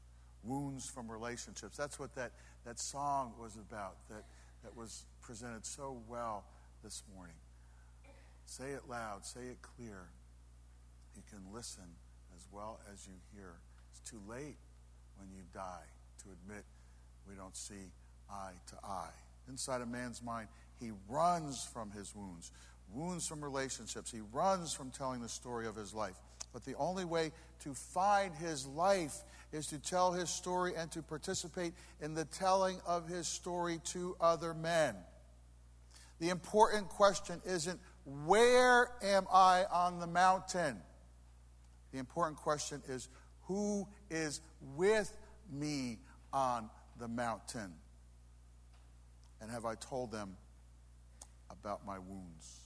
wounds 0.43 0.89
from 0.89 1.09
relationships. 1.09 1.77
That's 1.77 1.97
what 1.97 2.13
that, 2.15 2.31
that 2.65 2.79
song 2.79 3.33
was 3.39 3.55
about 3.55 3.95
that, 4.09 4.25
that 4.63 4.75
was 4.75 5.05
presented 5.21 5.65
so 5.65 5.97
well 6.07 6.43
this 6.83 7.03
morning. 7.15 7.35
Say 8.45 8.71
it 8.71 8.81
loud, 8.89 9.25
say 9.25 9.41
it 9.41 9.61
clear. 9.61 10.09
You 11.15 11.23
can 11.29 11.53
listen 11.53 11.83
as 12.35 12.45
well 12.51 12.79
as 12.91 13.07
you 13.07 13.13
hear. 13.33 13.53
It's 13.91 14.09
too 14.09 14.19
late 14.27 14.57
when 15.17 15.29
you 15.31 15.43
die 15.53 15.87
to 16.23 16.29
admit 16.31 16.63
we 17.27 17.35
don't 17.35 17.55
see 17.55 17.91
eye 18.29 18.53
to 18.67 18.75
eye. 18.83 19.13
Inside 19.47 19.81
a 19.81 19.85
man's 19.85 20.21
mind, 20.21 20.47
he 20.79 20.91
runs 21.07 21.67
from 21.73 21.91
his 21.91 22.13
wounds, 22.15 22.51
wounds 22.93 23.27
from 23.27 23.43
relationships. 23.43 24.11
He 24.11 24.21
runs 24.31 24.73
from 24.73 24.91
telling 24.91 25.21
the 25.21 25.29
story 25.29 25.67
of 25.67 25.75
his 25.75 25.93
life. 25.93 26.15
But 26.53 26.65
the 26.65 26.75
only 26.75 27.05
way 27.05 27.31
to 27.63 27.73
find 27.73 28.33
his 28.33 28.65
life 28.65 29.23
is 29.51 29.67
to 29.67 29.79
tell 29.79 30.11
his 30.11 30.29
story 30.29 30.73
and 30.75 30.91
to 30.91 31.01
participate 31.01 31.73
in 32.01 32.13
the 32.13 32.25
telling 32.25 32.79
of 32.85 33.07
his 33.07 33.27
story 33.27 33.79
to 33.85 34.15
other 34.19 34.53
men. 34.53 34.95
The 36.19 36.29
important 36.29 36.89
question 36.89 37.41
isn't, 37.45 37.79
where 38.25 38.91
am 39.01 39.27
I 39.31 39.65
on 39.71 39.99
the 39.99 40.07
mountain? 40.07 40.81
The 41.91 41.99
important 41.99 42.37
question 42.37 42.81
is, 42.87 43.07
who 43.43 43.87
is 44.09 44.41
with 44.75 45.11
me 45.51 45.99
on 46.33 46.69
the 46.99 47.07
mountain? 47.07 47.73
And 49.41 49.49
have 49.49 49.65
I 49.65 49.75
told 49.75 50.11
them 50.11 50.35
about 51.49 51.85
my 51.85 51.97
wounds? 51.97 52.59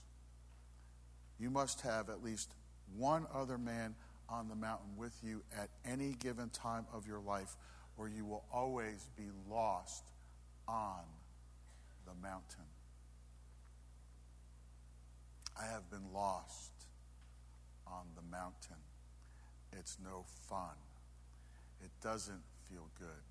You 1.38 1.50
must 1.50 1.80
have 1.82 2.10
at 2.10 2.22
least 2.22 2.52
one 2.96 3.26
other 3.34 3.58
man 3.58 3.94
on 4.28 4.48
the 4.48 4.54
mountain 4.54 4.96
with 4.96 5.16
you 5.22 5.42
at 5.56 5.68
any 5.84 6.14
given 6.18 6.48
time 6.50 6.86
of 6.92 7.06
your 7.06 7.20
life, 7.20 7.56
or 7.96 8.08
you 8.08 8.24
will 8.24 8.44
always 8.52 9.08
be 9.16 9.24
lost 9.50 10.04
on 10.66 11.00
the 12.06 12.14
mountain. 12.22 12.64
I 15.60 15.66
have 15.66 15.88
been 15.90 16.12
lost 16.12 16.72
on 17.86 18.06
the 18.16 18.22
mountain. 18.22 18.82
It's 19.78 19.98
no 20.02 20.24
fun. 20.48 20.76
It 21.82 21.90
doesn't 22.02 22.42
feel 22.68 22.88
good. 22.98 23.22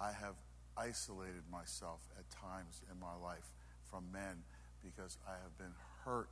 I 0.00 0.12
have 0.12 0.34
isolated 0.76 1.42
myself 1.50 2.00
at 2.16 2.30
times 2.30 2.82
in 2.90 2.98
my 3.00 3.14
life 3.22 3.52
from 3.90 4.04
men 4.12 4.44
because 4.82 5.18
I 5.26 5.32
have 5.42 5.58
been 5.58 5.74
hurt 6.04 6.28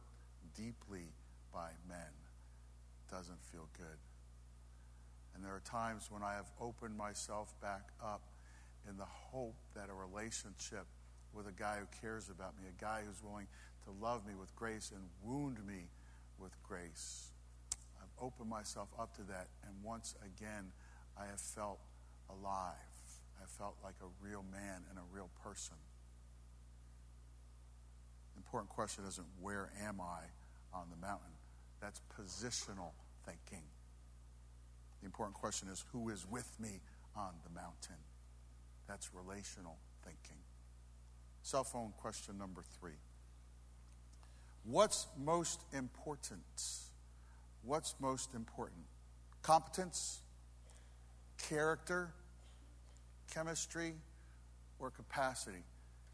deeply 0.57 1.09
by 1.57 1.71
men. 1.89 2.13
Doesn't 3.11 3.43
feel 3.51 3.67
good. 3.79 3.97
And 5.35 5.43
there 5.43 5.55
are 5.55 5.63
times 5.65 6.09
when 6.11 6.23
I 6.23 6.35
have 6.35 6.51
opened 6.61 6.97
myself 6.97 7.55
back 7.63 7.89
up 8.03 8.21
in 8.87 8.99
the 8.99 9.07
hope 9.07 9.57
that 9.75 9.89
a 9.89 9.95
relationship 9.95 10.85
with 11.33 11.47
a 11.47 11.53
guy 11.53 11.79
who 11.81 11.87
cares 12.01 12.29
about 12.29 12.55
me, 12.61 12.65
a 12.69 12.81
guy 12.81 13.03
who's 13.07 13.23
willing 13.23 13.47
to 13.85 13.91
love 14.05 14.27
me 14.27 14.35
with 14.39 14.55
grace 14.55 14.93
and 14.95 15.05
wound 15.25 15.57
me 15.67 15.89
with 16.39 16.53
grace. 16.63 17.31
I've 18.01 18.23
opened 18.23 18.51
myself 18.51 18.89
up 18.99 19.17
to 19.17 19.23
that, 19.25 19.49
and 19.67 19.73
once 19.83 20.15
again, 20.21 20.73
I 21.19 21.25
have 21.27 21.41
felt 21.41 21.81
alive. 22.29 22.75
I 23.41 23.47
felt 23.47 23.77
like 23.83 23.97
a 24.03 24.27
real 24.27 24.45
man 24.51 24.83
and 24.91 24.99
a 24.99 25.15
real 25.15 25.31
person. 25.43 25.77
The 28.35 28.41
important 28.41 28.71
question 28.71 29.05
isn't 29.09 29.27
where 29.41 29.71
am 29.83 30.01
I 30.01 30.25
on 30.75 30.89
the 30.91 30.97
mountain? 30.97 31.36
That's 31.81 32.01
positional 32.19 32.93
thinking. 33.25 33.65
The 35.01 35.07
important 35.07 35.35
question 35.37 35.69
is 35.69 35.85
who 35.93 36.09
is 36.09 36.27
with 36.29 36.51
me 36.61 36.81
on 37.17 37.35
the 37.45 37.51
mountain? 37.51 37.97
That's 38.89 39.11
relational 39.15 39.77
thinking. 40.05 40.39
Cell 41.43 41.65
phone 41.65 41.93
question 41.99 42.39
number 42.39 42.63
three. 42.81 42.99
What's 44.65 45.07
most 45.17 45.61
important? 45.73 46.43
What's 47.63 47.95
most 48.01 48.35
important? 48.35 48.83
Competence, 49.43 50.21
character, 51.49 52.11
chemistry, 53.33 53.95
or 54.79 54.91
capacity? 54.91 55.63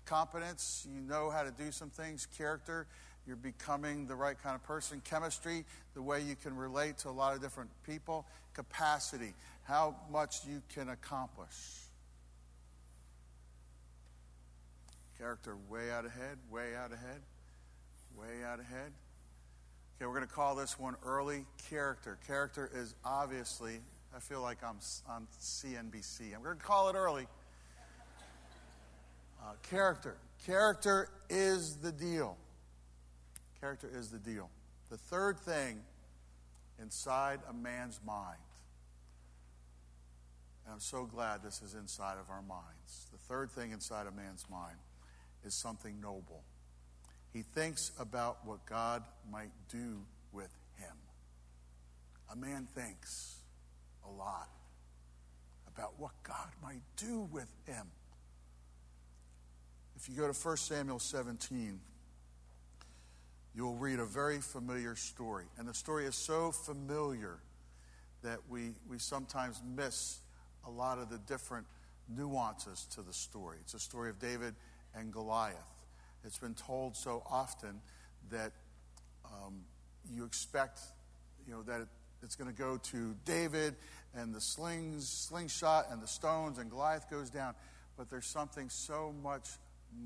Competence, 0.04 0.86
you 0.92 1.00
know 1.00 1.30
how 1.30 1.42
to 1.42 1.50
do 1.50 1.72
some 1.72 1.88
things. 1.88 2.26
Character, 2.36 2.86
you're 3.26 3.36
becoming 3.36 4.06
the 4.06 4.14
right 4.14 4.36
kind 4.42 4.54
of 4.54 4.62
person. 4.64 5.00
Chemistry, 5.04 5.64
the 5.94 6.02
way 6.02 6.20
you 6.20 6.34
can 6.34 6.56
relate 6.56 6.98
to 6.98 7.08
a 7.08 7.12
lot 7.12 7.34
of 7.34 7.40
different 7.40 7.70
people. 7.86 8.26
Capacity, 8.52 9.34
how 9.64 9.96
much 10.10 10.38
you 10.46 10.62
can 10.74 10.88
accomplish. 10.88 11.56
Character, 15.18 15.56
way 15.68 15.90
out 15.90 16.04
ahead, 16.04 16.38
way 16.50 16.74
out 16.74 16.92
ahead, 16.92 17.20
way 18.18 18.44
out 18.44 18.58
ahead. 18.58 18.92
Okay, 19.96 20.06
we're 20.06 20.16
going 20.16 20.26
to 20.26 20.34
call 20.34 20.56
this 20.56 20.80
one 20.80 20.96
early 21.04 21.44
character. 21.70 22.18
Character 22.26 22.68
is 22.74 22.96
obviously, 23.04 23.78
I 24.16 24.18
feel 24.18 24.42
like 24.42 24.58
I'm 24.64 24.78
on 25.08 25.28
CNBC. 25.40 26.34
I'm 26.34 26.42
going 26.42 26.56
to 26.56 26.62
call 26.62 26.88
it 26.88 26.96
early. 26.96 27.28
Uh, 29.40 29.52
character. 29.70 30.16
Character 30.44 31.08
is 31.30 31.76
the 31.76 31.92
deal. 31.92 32.36
Character 33.62 33.88
is 33.94 34.10
the 34.10 34.18
deal. 34.18 34.50
The 34.90 34.96
third 34.96 35.38
thing 35.38 35.78
inside 36.80 37.38
a 37.48 37.52
man's 37.52 38.00
mind, 38.04 38.40
and 40.64 40.74
I'm 40.74 40.80
so 40.80 41.04
glad 41.04 41.44
this 41.44 41.62
is 41.62 41.74
inside 41.74 42.16
of 42.18 42.28
our 42.28 42.42
minds. 42.42 43.06
The 43.12 43.18
third 43.18 43.52
thing 43.52 43.70
inside 43.70 44.08
a 44.08 44.10
man's 44.10 44.46
mind 44.50 44.78
is 45.44 45.54
something 45.54 46.00
noble. 46.00 46.42
He 47.32 47.42
thinks 47.42 47.92
about 48.00 48.38
what 48.44 48.66
God 48.66 49.04
might 49.30 49.52
do 49.70 50.06
with 50.32 50.50
him. 50.76 50.96
A 52.32 52.34
man 52.34 52.66
thinks 52.74 53.36
a 54.04 54.10
lot 54.10 54.48
about 55.68 56.00
what 56.00 56.20
God 56.24 56.50
might 56.60 56.82
do 56.96 57.28
with 57.30 57.52
him. 57.64 57.86
If 59.94 60.08
you 60.08 60.16
go 60.16 60.26
to 60.26 60.32
1 60.32 60.56
Samuel 60.56 60.98
17, 60.98 61.78
you'll 63.54 63.76
read 63.76 63.98
a 63.98 64.06
very 64.06 64.40
familiar 64.40 64.96
story. 64.96 65.44
And 65.58 65.68
the 65.68 65.74
story 65.74 66.06
is 66.06 66.14
so 66.14 66.52
familiar 66.52 67.38
that 68.22 68.38
we, 68.48 68.74
we 68.88 68.98
sometimes 68.98 69.60
miss 69.76 70.18
a 70.66 70.70
lot 70.70 70.98
of 70.98 71.10
the 71.10 71.18
different 71.18 71.66
nuances 72.08 72.86
to 72.94 73.02
the 73.02 73.12
story. 73.12 73.58
It's 73.60 73.74
a 73.74 73.80
story 73.80 74.10
of 74.10 74.18
David 74.18 74.54
and 74.94 75.12
Goliath. 75.12 75.56
It's 76.24 76.38
been 76.38 76.54
told 76.54 76.96
so 76.96 77.22
often 77.28 77.80
that 78.30 78.52
um, 79.24 79.62
you 80.10 80.24
expect, 80.24 80.80
you 81.46 81.52
know, 81.52 81.62
that 81.62 81.82
it, 81.82 81.88
it's 82.22 82.36
going 82.36 82.50
to 82.50 82.56
go 82.56 82.76
to 82.76 83.14
David 83.24 83.74
and 84.14 84.34
the 84.34 84.40
slings, 84.40 85.08
slingshot 85.08 85.86
and 85.90 86.00
the 86.00 86.06
stones, 86.06 86.58
and 86.58 86.70
Goliath 86.70 87.10
goes 87.10 87.30
down. 87.30 87.54
But 87.96 88.08
there's 88.08 88.26
something 88.26 88.68
so 88.68 89.12
much 89.22 89.48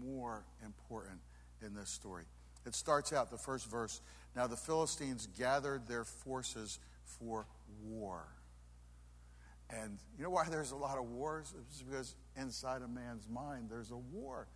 more 0.01 0.45
important 0.65 1.21
in 1.65 1.75
this 1.75 1.91
story. 1.91 2.25
It 2.67 2.75
starts 2.75 3.13
out, 3.13 3.31
the 3.31 3.39
first 3.39 3.71
verse. 3.71 4.01
Now 4.35 4.47
the 4.47 4.57
Philistines 4.57 5.29
gathered 5.39 5.87
their 5.87 6.05
forces 6.05 6.79
for 7.05 7.47
war. 7.83 8.27
And 9.71 9.99
you 10.17 10.25
know 10.25 10.31
why 10.31 10.49
there's 10.49 10.71
a 10.71 10.77
lot 10.77 10.99
of 10.99 11.09
wars? 11.09 11.53
It's 11.69 11.83
because 11.83 12.15
inside 12.37 12.83
a 12.83 12.89
man's 12.89 13.29
mind 13.29 13.69
there's 13.71 13.91
a 13.91 13.97
war. 13.97 14.49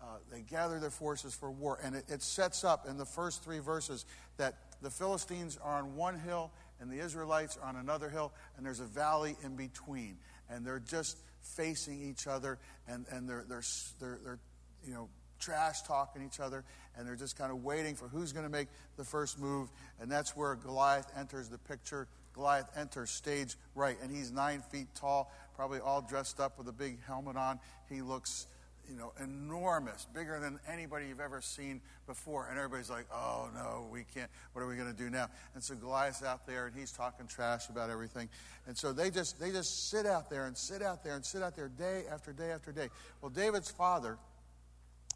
Uh, 0.00 0.18
they 0.30 0.42
gather 0.42 0.78
their 0.78 0.90
forces 0.90 1.34
for 1.34 1.50
war. 1.50 1.78
And 1.82 1.96
it, 1.96 2.04
it 2.08 2.22
sets 2.22 2.64
up 2.64 2.86
in 2.88 2.96
the 2.96 3.04
first 3.04 3.42
three 3.42 3.58
verses 3.58 4.06
that 4.36 4.54
the 4.80 4.90
Philistines 4.90 5.58
are 5.62 5.78
on 5.78 5.96
one 5.96 6.18
hill 6.18 6.52
and 6.80 6.90
the 6.90 7.00
Israelites 7.00 7.58
are 7.60 7.68
on 7.68 7.76
another 7.76 8.08
hill, 8.08 8.32
and 8.56 8.64
there's 8.64 8.80
a 8.80 8.84
valley 8.84 9.36
in 9.44 9.56
between. 9.56 10.16
And 10.48 10.64
they're 10.64 10.78
just 10.78 11.18
facing 11.40 12.00
each 12.00 12.26
other, 12.26 12.58
and, 12.86 13.04
and 13.10 13.28
they're, 13.28 13.44
they're, 13.48 13.62
they're, 14.00 14.18
they're 14.24 14.38
you 14.86 14.94
know, 14.94 15.08
trash 15.38 15.82
talking 15.82 16.22
each 16.24 16.40
other, 16.40 16.64
and 16.96 17.06
they're 17.06 17.16
just 17.16 17.38
kind 17.38 17.50
of 17.50 17.64
waiting 17.64 17.94
for 17.94 18.08
who's 18.08 18.32
going 18.32 18.44
to 18.46 18.52
make 18.52 18.68
the 18.96 19.04
first 19.04 19.38
move. 19.38 19.68
And 20.00 20.10
that's 20.10 20.36
where 20.36 20.54
Goliath 20.54 21.10
enters 21.16 21.48
the 21.48 21.58
picture. 21.58 22.08
Goliath 22.34 22.70
enters 22.76 23.10
stage 23.10 23.56
right, 23.74 23.96
and 24.02 24.14
he's 24.14 24.30
nine 24.30 24.62
feet 24.70 24.86
tall, 24.94 25.32
probably 25.56 25.80
all 25.80 26.00
dressed 26.00 26.40
up 26.40 26.58
with 26.58 26.68
a 26.68 26.72
big 26.72 27.02
helmet 27.04 27.36
on. 27.36 27.58
He 27.90 28.00
looks, 28.00 28.46
you 28.88 28.96
know, 28.96 29.12
enormous, 29.22 30.06
bigger 30.14 30.38
than 30.38 30.60
anybody 30.70 31.08
you've 31.08 31.20
ever 31.20 31.40
seen 31.40 31.80
before. 32.06 32.46
And 32.48 32.56
everybody's 32.56 32.90
like, 32.90 33.06
oh 33.12 33.48
no, 33.54 33.88
we 33.90 34.04
can't. 34.14 34.30
What 34.52 34.62
are 34.62 34.68
we 34.68 34.76
going 34.76 34.92
to 34.92 34.96
do 34.96 35.10
now? 35.10 35.28
And 35.54 35.62
so 35.62 35.74
Goliath's 35.74 36.22
out 36.22 36.46
there, 36.46 36.66
and 36.66 36.76
he's 36.76 36.92
talking 36.92 37.26
trash 37.26 37.68
about 37.70 37.90
everything. 37.90 38.28
And 38.68 38.76
so 38.76 38.92
they 38.92 39.10
just 39.10 39.40
they 39.40 39.50
just 39.50 39.90
sit 39.90 40.06
out 40.06 40.30
there 40.30 40.46
and 40.46 40.56
sit 40.56 40.80
out 40.80 41.02
there 41.02 41.16
and 41.16 41.24
sit 41.24 41.42
out 41.42 41.56
there 41.56 41.68
day 41.68 42.04
after 42.10 42.32
day 42.32 42.50
after 42.50 42.70
day. 42.70 42.88
Well, 43.20 43.30
David's 43.30 43.70
father 43.70 44.16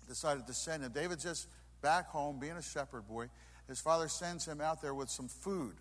decided 0.08 0.46
to 0.46 0.54
send 0.54 0.82
him. 0.82 0.92
David's 0.92 1.24
just 1.24 1.48
back 1.80 2.08
home 2.08 2.38
being 2.38 2.56
a 2.56 2.62
shepherd 2.62 3.06
boy. 3.08 3.28
His 3.68 3.80
father 3.80 4.08
sends 4.08 4.46
him 4.46 4.60
out 4.60 4.82
there 4.82 4.94
with 4.94 5.10
some 5.10 5.28
food. 5.28 5.74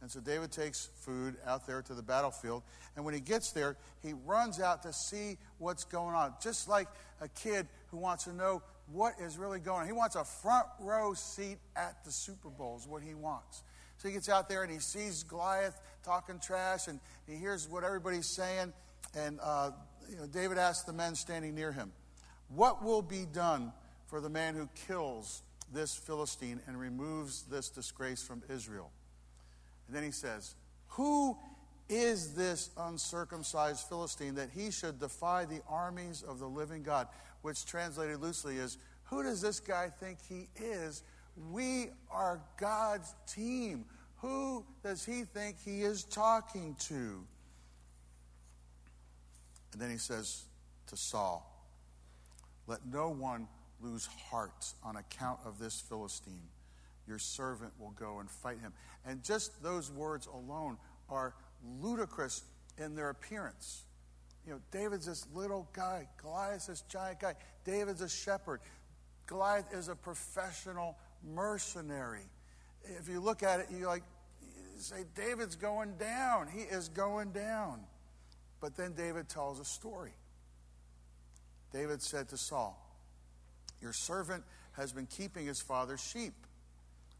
And 0.00 0.10
so 0.10 0.20
David 0.20 0.52
takes 0.52 0.90
food 0.96 1.36
out 1.46 1.66
there 1.66 1.80
to 1.80 1.94
the 1.94 2.02
battlefield. 2.02 2.62
And 2.94 3.04
when 3.04 3.14
he 3.14 3.20
gets 3.20 3.52
there, 3.52 3.76
he 4.02 4.12
runs 4.26 4.60
out 4.60 4.82
to 4.82 4.92
see 4.92 5.38
what's 5.58 5.84
going 5.84 6.14
on. 6.14 6.34
Just 6.42 6.68
like 6.68 6.88
a 7.20 7.28
kid 7.28 7.66
who 7.90 7.96
wants 7.96 8.24
to 8.24 8.34
know 8.34 8.62
what 8.92 9.14
is 9.18 9.38
really 9.38 9.60
going 9.60 9.80
on. 9.80 9.86
He 9.86 9.92
wants 9.92 10.14
a 10.14 10.24
front 10.24 10.66
row 10.78 11.14
seat 11.14 11.56
at 11.74 12.04
the 12.04 12.12
Super 12.12 12.50
Bowl, 12.50 12.76
is 12.78 12.86
what 12.86 13.02
he 13.02 13.14
wants. 13.14 13.62
So 13.96 14.08
he 14.08 14.14
gets 14.14 14.28
out 14.28 14.48
there 14.48 14.62
and 14.62 14.70
he 14.70 14.78
sees 14.78 15.22
Goliath 15.22 15.80
talking 16.04 16.38
trash 16.38 16.88
and 16.88 17.00
he 17.26 17.36
hears 17.36 17.66
what 17.68 17.84
everybody's 17.84 18.26
saying. 18.26 18.72
And 19.16 19.38
uh, 19.42 19.70
you 20.10 20.16
know, 20.16 20.26
David 20.26 20.58
asks 20.58 20.84
the 20.84 20.92
men 20.92 21.14
standing 21.14 21.54
near 21.54 21.72
him, 21.72 21.92
What 22.48 22.84
will 22.84 23.02
be 23.02 23.26
done 23.32 23.72
for 24.06 24.20
the 24.20 24.28
man 24.28 24.54
who 24.54 24.68
kills 24.86 25.42
this 25.72 25.94
Philistine 25.94 26.60
and 26.66 26.78
removes 26.78 27.42
this 27.42 27.68
disgrace 27.68 28.22
from 28.22 28.42
Israel? 28.48 28.90
And 29.86 29.96
then 29.96 30.02
he 30.02 30.10
says, 30.10 30.54
Who 30.88 31.36
is 31.88 32.34
this 32.34 32.70
uncircumcised 32.76 33.88
Philistine 33.88 34.34
that 34.36 34.50
he 34.54 34.70
should 34.70 34.98
defy 34.98 35.44
the 35.44 35.60
armies 35.68 36.22
of 36.22 36.38
the 36.38 36.48
living 36.48 36.82
God? 36.82 37.08
Which 37.42 37.66
translated 37.66 38.20
loosely 38.20 38.56
is, 38.56 38.78
Who 39.04 39.22
does 39.22 39.40
this 39.40 39.60
guy 39.60 39.88
think 39.88 40.18
he 40.28 40.48
is? 40.56 41.02
We 41.50 41.88
are 42.10 42.40
God's 42.58 43.14
team. 43.26 43.84
Who 44.18 44.64
does 44.82 45.04
he 45.04 45.24
think 45.24 45.56
he 45.64 45.82
is 45.82 46.04
talking 46.04 46.76
to? 46.88 47.24
And 49.72 49.82
then 49.82 49.90
he 49.90 49.98
says 49.98 50.44
to 50.86 50.96
Saul, 50.96 51.53
Let 52.66 52.86
no 52.86 53.10
one 53.10 53.48
lose 53.80 54.06
heart 54.30 54.72
on 54.82 54.96
account 54.96 55.40
of 55.44 55.58
this 55.58 55.80
Philistine 55.80 56.48
your 57.06 57.18
servant 57.18 57.72
will 57.78 57.90
go 57.92 58.20
and 58.20 58.30
fight 58.30 58.60
him. 58.60 58.72
And 59.04 59.22
just 59.22 59.62
those 59.62 59.90
words 59.90 60.26
alone 60.26 60.78
are 61.08 61.34
ludicrous 61.80 62.42
in 62.78 62.94
their 62.94 63.10
appearance. 63.10 63.84
You 64.46 64.54
know, 64.54 64.60
David's 64.70 65.06
this 65.06 65.26
little 65.34 65.68
guy, 65.72 66.06
Goliath's 66.20 66.66
this 66.66 66.82
giant 66.82 67.20
guy. 67.20 67.34
David's 67.64 68.02
a 68.02 68.08
shepherd. 68.08 68.60
Goliath 69.26 69.72
is 69.72 69.88
a 69.88 69.94
professional 69.94 70.96
mercenary. 71.34 72.26
If 72.84 73.08
you 73.08 73.20
look 73.20 73.42
at 73.42 73.60
it, 73.60 73.66
you 73.70 73.86
like 73.86 74.02
say 74.76 75.04
David's 75.14 75.56
going 75.56 75.94
down. 75.96 76.48
He 76.48 76.60
is 76.60 76.88
going 76.88 77.32
down. 77.32 77.80
But 78.60 78.76
then 78.76 78.92
David 78.92 79.28
tells 79.28 79.60
a 79.60 79.64
story. 79.64 80.12
David 81.74 82.00
said 82.00 82.28
to 82.28 82.36
Saul, 82.36 82.80
Your 83.82 83.92
servant 83.92 84.44
has 84.72 84.92
been 84.92 85.06
keeping 85.06 85.46
his 85.46 85.60
father's 85.60 86.00
sheep 86.00 86.32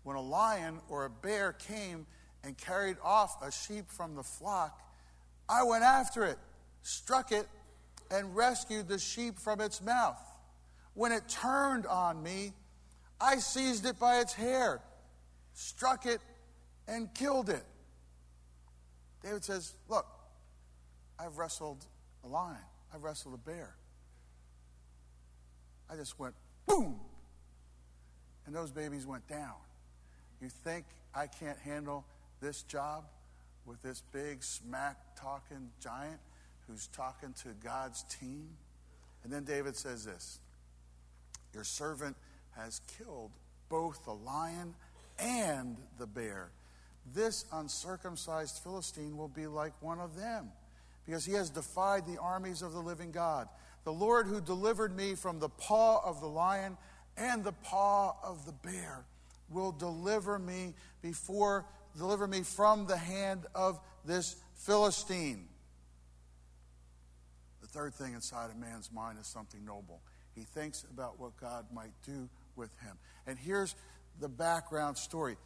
when 0.04 0.16
a 0.16 0.22
lion 0.22 0.80
or 0.88 1.06
a 1.06 1.10
bear 1.10 1.52
came 1.52 2.06
and 2.44 2.56
carried 2.56 2.98
off 3.02 3.42
a 3.42 3.50
sheep 3.50 3.86
from 3.88 4.14
the 4.14 4.22
flock, 4.22 4.80
I 5.48 5.64
went 5.64 5.82
after 5.82 6.24
it, 6.24 6.38
struck 6.82 7.32
it, 7.32 7.48
and 8.10 8.36
rescued 8.36 8.86
the 8.86 8.98
sheep 8.98 9.38
from 9.38 9.60
its 9.60 9.82
mouth. 9.82 10.20
When 10.92 11.10
it 11.10 11.26
turned 11.28 11.86
on 11.86 12.22
me, 12.22 12.52
I 13.20 13.36
seized 13.36 13.86
it 13.86 13.98
by 13.98 14.20
its 14.20 14.34
hair, 14.34 14.82
struck 15.54 16.06
it, 16.06 16.20
and 16.86 17.12
killed 17.14 17.48
it. 17.48 17.64
David 19.22 19.42
says, 19.42 19.72
Look, 19.88 20.06
I've 21.18 21.38
wrestled 21.38 21.86
a 22.24 22.28
lion, 22.28 22.58
I've 22.94 23.02
wrestled 23.02 23.34
a 23.34 23.38
bear. 23.38 23.74
I 25.94 25.96
just 25.96 26.18
went 26.18 26.34
boom, 26.66 26.98
and 28.46 28.54
those 28.54 28.72
babies 28.72 29.06
went 29.06 29.28
down. 29.28 29.54
You 30.40 30.48
think 30.48 30.86
I 31.14 31.28
can't 31.28 31.58
handle 31.58 32.04
this 32.40 32.62
job 32.62 33.04
with 33.64 33.80
this 33.80 34.02
big 34.12 34.42
smack 34.42 34.96
talking 35.16 35.70
giant 35.80 36.18
who's 36.66 36.88
talking 36.88 37.32
to 37.44 37.50
God's 37.62 38.02
team? 38.04 38.48
And 39.22 39.32
then 39.32 39.44
David 39.44 39.76
says 39.76 40.04
this 40.04 40.40
Your 41.54 41.62
servant 41.62 42.16
has 42.56 42.80
killed 42.98 43.30
both 43.68 44.04
the 44.04 44.14
lion 44.14 44.74
and 45.20 45.76
the 45.98 46.08
bear. 46.08 46.50
This 47.14 47.44
uncircumcised 47.52 48.58
Philistine 48.64 49.16
will 49.16 49.28
be 49.28 49.46
like 49.46 49.74
one 49.80 50.00
of 50.00 50.16
them 50.16 50.48
because 51.06 51.24
he 51.24 51.34
has 51.34 51.50
defied 51.50 52.04
the 52.04 52.18
armies 52.20 52.62
of 52.62 52.72
the 52.72 52.80
living 52.80 53.12
God. 53.12 53.48
The 53.84 53.92
Lord 53.92 54.26
who 54.26 54.40
delivered 54.40 54.96
me 54.96 55.14
from 55.14 55.38
the 55.38 55.48
paw 55.48 56.00
of 56.04 56.20
the 56.20 56.26
lion 56.26 56.76
and 57.16 57.44
the 57.44 57.52
paw 57.52 58.16
of 58.22 58.46
the 58.46 58.52
bear 58.52 59.04
will 59.50 59.72
deliver 59.72 60.38
me 60.38 60.74
before 61.02 61.66
deliver 61.96 62.26
me 62.26 62.42
from 62.42 62.86
the 62.86 62.96
hand 62.96 63.46
of 63.54 63.78
this 64.04 64.36
Philistine. 64.56 65.46
The 67.60 67.68
third 67.68 67.94
thing 67.94 68.14
inside 68.14 68.50
a 68.50 68.58
man's 68.58 68.90
mind 68.92 69.18
is 69.20 69.26
something 69.26 69.64
noble. 69.64 70.00
He 70.34 70.42
thinks 70.42 70.84
about 70.90 71.20
what 71.20 71.36
God 71.36 71.66
might 71.72 71.92
do 72.04 72.28
with 72.56 72.70
him. 72.80 72.96
And 73.26 73.38
here's 73.38 73.74
the 74.20 74.28
background 74.28 74.98
story. 74.98 75.36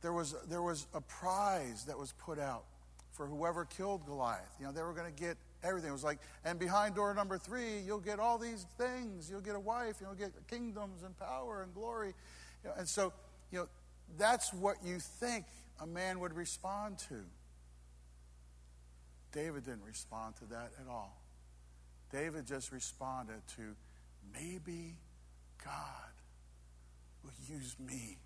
There 0.00 0.12
was, 0.12 0.34
there 0.48 0.62
was 0.62 0.86
a 0.94 1.00
prize 1.00 1.84
that 1.86 1.98
was 1.98 2.12
put 2.12 2.38
out 2.38 2.64
for 3.12 3.26
whoever 3.26 3.64
killed 3.64 4.06
Goliath. 4.06 4.54
You 4.60 4.66
know, 4.66 4.72
they 4.72 4.82
were 4.82 4.92
going 4.92 5.12
to 5.12 5.20
get 5.20 5.36
everything. 5.62 5.92
Was 5.92 6.04
like, 6.04 6.18
and 6.44 6.58
behind 6.58 6.94
door 6.94 7.12
number 7.14 7.38
three, 7.38 7.78
you'll 7.80 7.98
get 7.98 8.18
all 8.18 8.38
these 8.38 8.66
things. 8.76 9.30
You'll 9.30 9.40
get 9.40 9.54
a 9.54 9.60
wife, 9.60 9.96
you'll 10.00 10.14
get 10.14 10.32
kingdoms 10.48 11.02
and 11.02 11.16
power 11.18 11.62
and 11.62 11.74
glory. 11.74 12.14
You 12.64 12.70
know, 12.70 12.76
and 12.78 12.88
so, 12.88 13.12
you 13.50 13.60
know, 13.60 13.68
that's 14.16 14.52
what 14.52 14.76
you 14.84 14.98
think 14.98 15.44
a 15.80 15.86
man 15.86 16.20
would 16.20 16.34
respond 16.34 16.98
to. 17.08 17.22
David 19.32 19.64
didn't 19.64 19.84
respond 19.84 20.36
to 20.36 20.44
that 20.46 20.70
at 20.80 20.90
all. 20.90 21.20
David 22.10 22.46
just 22.46 22.72
responded 22.72 23.42
to 23.56 23.76
maybe 24.32 24.94
God 25.62 25.74
will 27.22 27.32
use 27.54 27.76
me. 27.78 28.18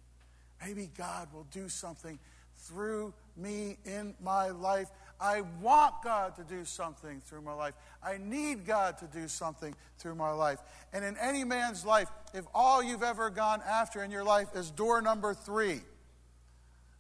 Maybe 0.65 0.89
God 0.97 1.29
will 1.33 1.47
do 1.51 1.69
something 1.69 2.19
through 2.57 3.13
me 3.37 3.77
in 3.85 4.15
my 4.23 4.51
life 4.51 4.89
I 5.23 5.43
want 5.61 5.95
God 6.03 6.35
to 6.35 6.43
do 6.43 6.65
something 6.65 7.23
through 7.25 7.43
my 7.43 7.53
life. 7.53 7.75
I 8.03 8.19
need 8.19 8.67
God 8.67 8.99
to 8.99 9.07
do 9.07 9.29
something 9.29 9.73
through 9.99 10.17
my 10.17 10.33
life. 10.33 10.59
And 10.93 11.05
in 11.05 11.17
any 11.17 11.45
man's 11.45 11.87
life, 11.87 12.09
if 12.35 12.45
all 12.53 12.83
you've 12.83 13.05
ever 13.05 13.31
gone 13.31 13.63
after 13.67 14.03
in 14.03 14.11
your 14.11 14.25
life 14.25 14.49
is 14.57 14.73
door 14.73 15.01
number 15.01 15.33
three, 15.33 15.81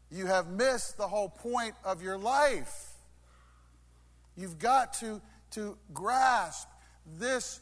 you 0.08 0.26
have 0.26 0.46
missed 0.48 0.98
the 0.98 1.08
whole 1.08 1.30
point 1.30 1.74
of 1.84 2.00
your 2.00 2.16
life. 2.16 2.92
You've 4.36 4.60
got 4.60 4.92
to, 5.00 5.20
to 5.52 5.76
grasp 5.92 6.68
this 7.18 7.58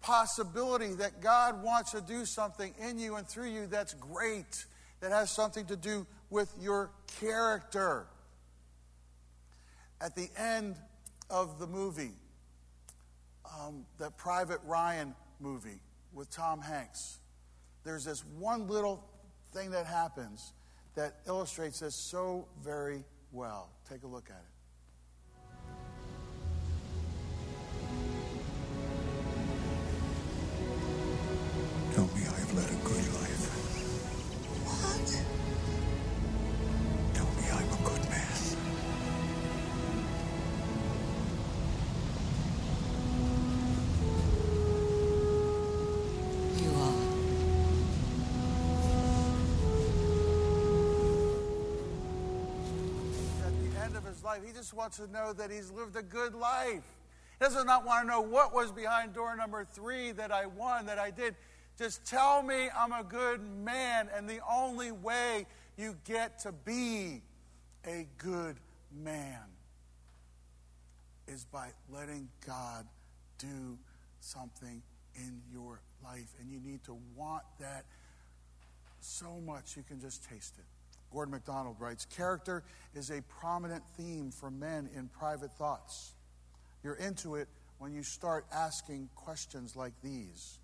possibility 0.00 0.94
that 0.94 1.20
God 1.20 1.62
wants 1.62 1.90
to 1.92 2.00
do 2.00 2.24
something 2.24 2.72
in 2.80 2.98
you 2.98 3.16
and 3.16 3.28
through 3.28 3.50
you 3.50 3.66
that's 3.66 3.92
great, 3.92 4.64
that 5.00 5.12
has 5.12 5.30
something 5.30 5.66
to 5.66 5.76
do 5.76 6.06
with 6.30 6.50
your 6.58 6.92
character 7.20 8.06
at 10.00 10.14
the 10.14 10.28
end 10.36 10.76
of 11.30 11.58
the 11.58 11.66
movie, 11.66 12.12
um, 13.60 13.84
the 13.98 14.10
Private 14.12 14.60
Ryan 14.64 15.14
movie 15.40 15.80
with 16.12 16.30
Tom 16.30 16.60
Hanks, 16.60 17.18
there's 17.84 18.04
this 18.04 18.24
one 18.38 18.68
little 18.68 19.04
thing 19.52 19.70
that 19.70 19.86
happens 19.86 20.52
that 20.94 21.16
illustrates 21.26 21.80
this 21.80 21.94
so 21.94 22.46
very 22.62 23.04
well. 23.32 23.70
Take 23.88 24.02
a 24.02 24.06
look 24.06 24.30
at 24.30 24.36
it. 24.36 24.44
Tell 31.94 32.06
me 32.14 32.27
life. 54.28 54.42
He 54.46 54.52
just 54.52 54.74
wants 54.74 54.98
to 54.98 55.10
know 55.10 55.32
that 55.32 55.50
he's 55.50 55.70
lived 55.70 55.96
a 55.96 56.02
good 56.02 56.34
life. 56.34 56.84
He 57.38 57.44
does 57.46 57.64
not 57.64 57.86
want 57.86 58.04
to 58.04 58.08
know 58.10 58.20
what 58.20 58.54
was 58.54 58.70
behind 58.70 59.14
door 59.14 59.34
number 59.34 59.64
three 59.64 60.12
that 60.12 60.30
I 60.30 60.44
won, 60.44 60.84
that 60.84 60.98
I 60.98 61.10
did. 61.10 61.34
Just 61.78 62.04
tell 62.04 62.42
me 62.42 62.68
I'm 62.76 62.92
a 62.92 63.02
good 63.02 63.40
man, 63.64 64.10
and 64.14 64.28
the 64.28 64.40
only 64.46 64.92
way 64.92 65.46
you 65.78 65.96
get 66.04 66.40
to 66.40 66.52
be 66.52 67.22
a 67.86 68.06
good 68.18 68.56
man 69.02 69.40
is 71.26 71.46
by 71.46 71.70
letting 71.90 72.28
God 72.46 72.86
do 73.38 73.78
something 74.20 74.82
in 75.14 75.40
your 75.50 75.80
life. 76.04 76.34
And 76.38 76.50
you 76.50 76.60
need 76.60 76.84
to 76.84 76.98
want 77.16 77.44
that 77.60 77.86
so 79.00 79.40
much 79.46 79.74
you 79.74 79.84
can 79.84 80.00
just 80.00 80.28
taste 80.28 80.56
it. 80.58 80.64
Gordon 81.12 81.32
MacDonald 81.32 81.76
writes 81.78 82.04
Character 82.04 82.62
is 82.94 83.10
a 83.10 83.22
prominent 83.22 83.82
theme 83.96 84.30
for 84.30 84.50
men 84.50 84.88
in 84.94 85.08
private 85.08 85.52
thoughts. 85.52 86.14
You're 86.82 86.94
into 86.94 87.36
it 87.36 87.48
when 87.78 87.92
you 87.92 88.02
start 88.02 88.46
asking 88.52 89.08
questions 89.14 89.76
like 89.76 89.94
these 90.02 90.58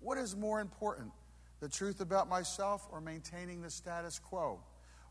What 0.00 0.18
is 0.18 0.36
more 0.36 0.60
important, 0.60 1.12
the 1.60 1.68
truth 1.68 2.00
about 2.00 2.28
myself 2.28 2.86
or 2.90 3.00
maintaining 3.00 3.62
the 3.62 3.70
status 3.70 4.18
quo? 4.18 4.60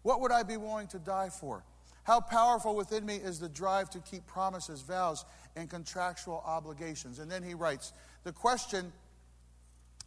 What 0.01 0.21
would 0.21 0.31
I 0.31 0.43
be 0.43 0.57
willing 0.57 0.87
to 0.87 0.99
die 0.99 1.29
for? 1.29 1.63
How 2.03 2.21
powerful 2.21 2.75
within 2.75 3.05
me 3.05 3.17
is 3.17 3.39
the 3.39 3.49
drive 3.49 3.89
to 3.91 3.99
keep 3.99 4.25
promises, 4.25 4.81
vows, 4.81 5.25
and 5.55 5.69
contractual 5.69 6.41
obligations? 6.45 7.19
And 7.19 7.29
then 7.29 7.43
he 7.43 7.53
writes 7.53 7.93
The 8.23 8.31
question, 8.31 8.91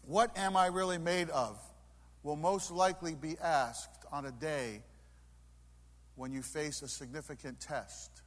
What 0.07 0.37
am 0.37 0.57
I 0.57 0.67
really 0.67 0.99
made 0.99 1.31
of? 1.31 1.61
Will 2.23 2.37
most 2.37 2.71
likely 2.71 3.15
be 3.15 3.37
asked 3.43 4.05
on 4.13 4.27
a 4.27 4.33
day 4.33 4.83
when 6.15 6.33
you 6.33 6.43
face 6.43 6.83
a 6.83 6.89
significant 6.89 7.61
test. 7.61 8.23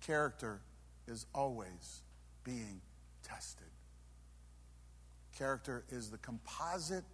Character 0.00 0.60
is 1.06 1.26
always 1.34 2.02
being 2.44 2.80
tested. 3.22 3.68
Character 5.36 5.84
is 5.90 6.10
the 6.10 6.18
composite 6.18 7.04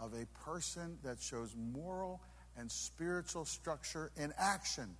of 0.00 0.14
a 0.14 0.26
person 0.44 0.98
that 1.04 1.20
shows 1.20 1.54
moral 1.56 2.20
and 2.56 2.70
spiritual 2.70 3.44
structure 3.44 4.10
in 4.16 4.32
action. 4.38 4.96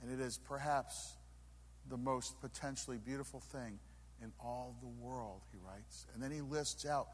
And 0.00 0.12
it 0.12 0.24
is 0.24 0.38
perhaps 0.38 1.12
the 1.88 1.96
most 1.96 2.40
potentially 2.40 2.98
beautiful 2.98 3.40
thing 3.40 3.78
in 4.22 4.32
all 4.40 4.76
the 4.80 5.04
world, 5.04 5.40
he 5.52 5.58
writes. 5.64 6.06
And 6.14 6.22
then 6.22 6.30
he 6.30 6.40
lists 6.40 6.86
out 6.86 7.08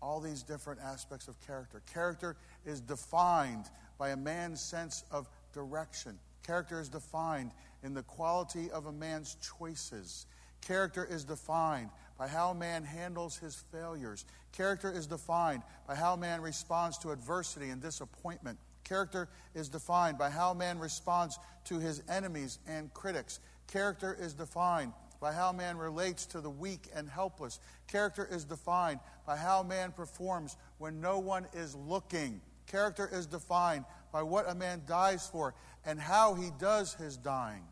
all 0.00 0.20
these 0.20 0.42
different 0.42 0.80
aspects 0.80 1.28
of 1.28 1.38
character. 1.46 1.82
Character 1.92 2.36
is 2.64 2.80
defined 2.80 3.64
by 3.98 4.10
a 4.10 4.16
man's 4.16 4.60
sense 4.60 5.04
of 5.10 5.28
direction. 5.52 6.18
Character 6.46 6.80
is 6.80 6.88
defined 6.88 7.52
in 7.82 7.94
the 7.94 8.02
quality 8.02 8.70
of 8.70 8.86
a 8.86 8.92
man's 8.92 9.36
choices. 9.58 10.26
Character 10.60 11.06
is 11.08 11.24
defined 11.24 11.90
by 12.18 12.26
how 12.26 12.52
man 12.52 12.84
handles 12.84 13.36
his 13.36 13.62
failures. 13.70 14.24
Character 14.52 14.90
is 14.90 15.06
defined 15.06 15.62
by 15.86 15.94
how 15.94 16.16
man 16.16 16.40
responds 16.40 16.98
to 16.98 17.10
adversity 17.10 17.70
and 17.70 17.80
disappointment. 17.80 18.58
Character 18.84 19.28
is 19.54 19.68
defined 19.68 20.18
by 20.18 20.30
how 20.30 20.54
man 20.54 20.78
responds 20.78 21.38
to 21.66 21.78
his 21.78 22.02
enemies 22.08 22.58
and 22.66 22.92
critics. 22.94 23.38
Character 23.66 24.16
is 24.18 24.32
defined 24.32 24.92
by 25.20 25.32
how 25.32 25.52
man 25.52 25.76
relates 25.76 26.26
to 26.26 26.40
the 26.40 26.50
weak 26.50 26.88
and 26.94 27.08
helpless. 27.08 27.58
Character 27.86 28.28
is 28.30 28.44
defined 28.44 29.00
by 29.26 29.36
how 29.36 29.62
man 29.62 29.92
performs 29.92 30.56
when 30.78 31.00
no 31.00 31.18
one 31.18 31.46
is 31.54 31.74
looking. 31.74 32.40
Character 32.66 33.08
is 33.12 33.26
defined 33.26 33.84
by 34.12 34.22
what 34.22 34.48
a 34.48 34.54
man 34.54 34.82
dies 34.86 35.26
for 35.26 35.54
and 35.84 35.98
how 36.00 36.34
he 36.34 36.50
does 36.58 36.94
his 36.94 37.16
dying. 37.16 37.64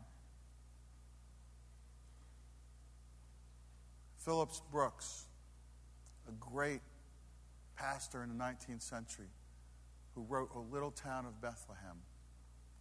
Phillips 4.17 4.61
Brooks, 4.71 5.23
a 6.27 6.31
great 6.33 6.81
pastor 7.75 8.23
in 8.23 8.37
the 8.37 8.43
19th 8.43 8.81
century 8.81 9.29
who 10.15 10.23
wrote 10.23 10.49
O 10.53 10.65
Little 10.71 10.91
Town 10.91 11.25
of 11.25 11.39
Bethlehem, 11.39 12.01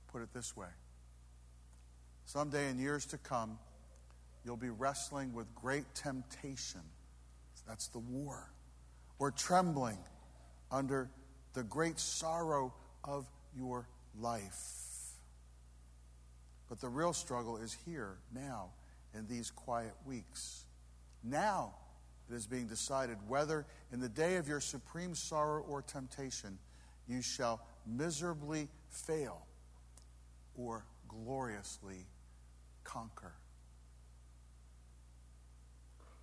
put 0.08 0.22
it 0.22 0.32
this 0.32 0.56
way 0.56 0.68
Someday 2.26 2.70
in 2.70 2.80
years 2.80 3.06
to 3.06 3.18
come, 3.18 3.56
you'll 4.46 4.56
be 4.56 4.70
wrestling 4.70 5.34
with 5.34 5.52
great 5.56 5.84
temptation. 5.94 6.80
That's 7.66 7.88
the 7.88 7.98
war. 7.98 8.48
We're 9.18 9.32
trembling 9.32 9.98
under 10.70 11.10
the 11.52 11.64
great 11.64 11.98
sorrow 11.98 12.72
of 13.02 13.26
your 13.58 13.88
life. 14.20 14.72
But 16.68 16.80
the 16.80 16.88
real 16.88 17.12
struggle 17.12 17.56
is 17.56 17.76
here, 17.84 18.18
now, 18.32 18.70
in 19.14 19.26
these 19.26 19.50
quiet 19.50 19.94
weeks. 20.06 20.64
Now 21.24 21.74
it 22.30 22.34
is 22.34 22.46
being 22.46 22.66
decided 22.66 23.18
whether, 23.26 23.66
in 23.92 24.00
the 24.00 24.08
day 24.08 24.36
of 24.36 24.46
your 24.46 24.60
supreme 24.60 25.14
sorrow 25.14 25.62
or 25.62 25.82
temptation, 25.82 26.58
you 27.08 27.20
shall 27.20 27.60
miserably 27.84 28.68
fail 28.90 29.44
or 30.56 30.84
gloriously 31.08 32.06
conquer. 32.84 33.32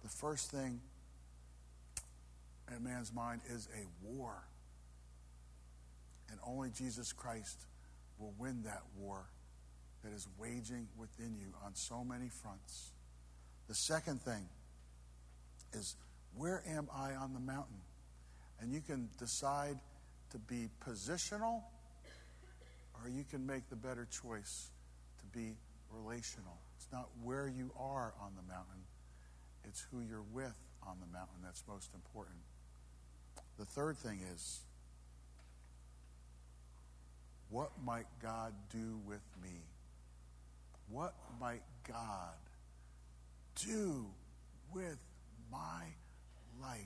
The 0.03 0.09
first 0.09 0.51
thing 0.51 0.81
in 2.75 2.83
man's 2.83 3.13
mind 3.13 3.41
is 3.49 3.67
a 3.73 4.05
war. 4.05 4.43
And 6.29 6.39
only 6.45 6.69
Jesus 6.69 7.11
Christ 7.13 7.65
will 8.19 8.33
win 8.37 8.63
that 8.63 8.81
war 8.97 9.25
that 10.03 10.13
is 10.13 10.27
waging 10.37 10.87
within 10.97 11.35
you 11.39 11.53
on 11.65 11.75
so 11.75 12.03
many 12.03 12.29
fronts. 12.29 12.91
The 13.67 13.75
second 13.75 14.21
thing 14.21 14.49
is 15.73 15.95
where 16.35 16.63
am 16.67 16.89
I 16.93 17.13
on 17.13 17.33
the 17.33 17.39
mountain? 17.39 17.79
And 18.59 18.71
you 18.73 18.81
can 18.81 19.09
decide 19.17 19.77
to 20.31 20.37
be 20.37 20.69
positional 20.85 21.61
or 22.93 23.09
you 23.09 23.23
can 23.29 23.45
make 23.45 23.69
the 23.69 23.75
better 23.75 24.07
choice 24.23 24.71
to 25.19 25.37
be 25.37 25.55
relational. 25.91 26.57
It's 26.77 26.87
not 26.91 27.09
where 27.23 27.47
you 27.47 27.71
are 27.79 28.13
on 28.21 28.31
the 28.35 28.53
mountain, 28.53 28.82
it's 29.65 29.85
who 29.91 30.01
you're 30.01 30.25
with 30.33 30.55
on 30.85 30.97
the 30.99 31.11
mountain 31.11 31.37
that's 31.43 31.63
most 31.67 31.89
important. 31.93 32.37
The 33.57 33.65
third 33.65 33.97
thing 33.97 34.19
is 34.33 34.61
what 37.49 37.71
might 37.85 38.07
God 38.21 38.53
do 38.71 38.99
with 39.07 39.21
me? 39.41 39.61
What 40.89 41.13
might 41.39 41.61
God 41.87 42.33
do 43.65 44.05
with 44.73 44.97
my 45.51 45.83
life. 46.61 46.79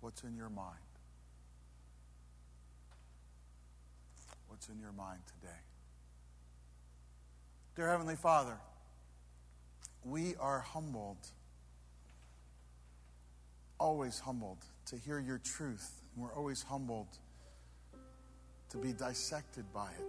What's 0.00 0.22
in 0.22 0.36
your 0.36 0.50
mind? 0.50 0.76
What's 4.48 4.68
in 4.68 4.78
your 4.78 4.92
mind 4.92 5.20
today? 5.26 5.75
Dear 7.76 7.90
Heavenly 7.90 8.16
Father, 8.16 8.56
we 10.02 10.34
are 10.40 10.60
humbled, 10.60 11.18
always 13.78 14.18
humbled 14.18 14.64
to 14.86 14.96
hear 14.96 15.20
your 15.20 15.36
truth. 15.36 16.00
And 16.14 16.24
we're 16.24 16.32
always 16.32 16.62
humbled 16.62 17.18
to 18.70 18.78
be 18.78 18.94
dissected 18.94 19.70
by 19.74 19.90
it. 19.90 20.06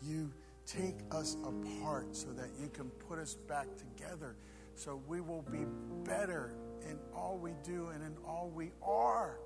You 0.00 0.30
take 0.64 0.94
us 1.10 1.36
apart 1.42 2.14
so 2.14 2.28
that 2.28 2.50
you 2.60 2.68
can 2.68 2.88
put 3.08 3.18
us 3.18 3.34
back 3.34 3.66
together 3.76 4.36
so 4.76 5.02
we 5.08 5.20
will 5.20 5.42
be 5.42 5.64
better 6.04 6.54
in 6.88 7.00
all 7.12 7.36
we 7.36 7.50
do 7.64 7.88
and 7.88 8.04
in 8.04 8.16
all 8.24 8.48
we 8.54 8.70
are. 8.80 9.40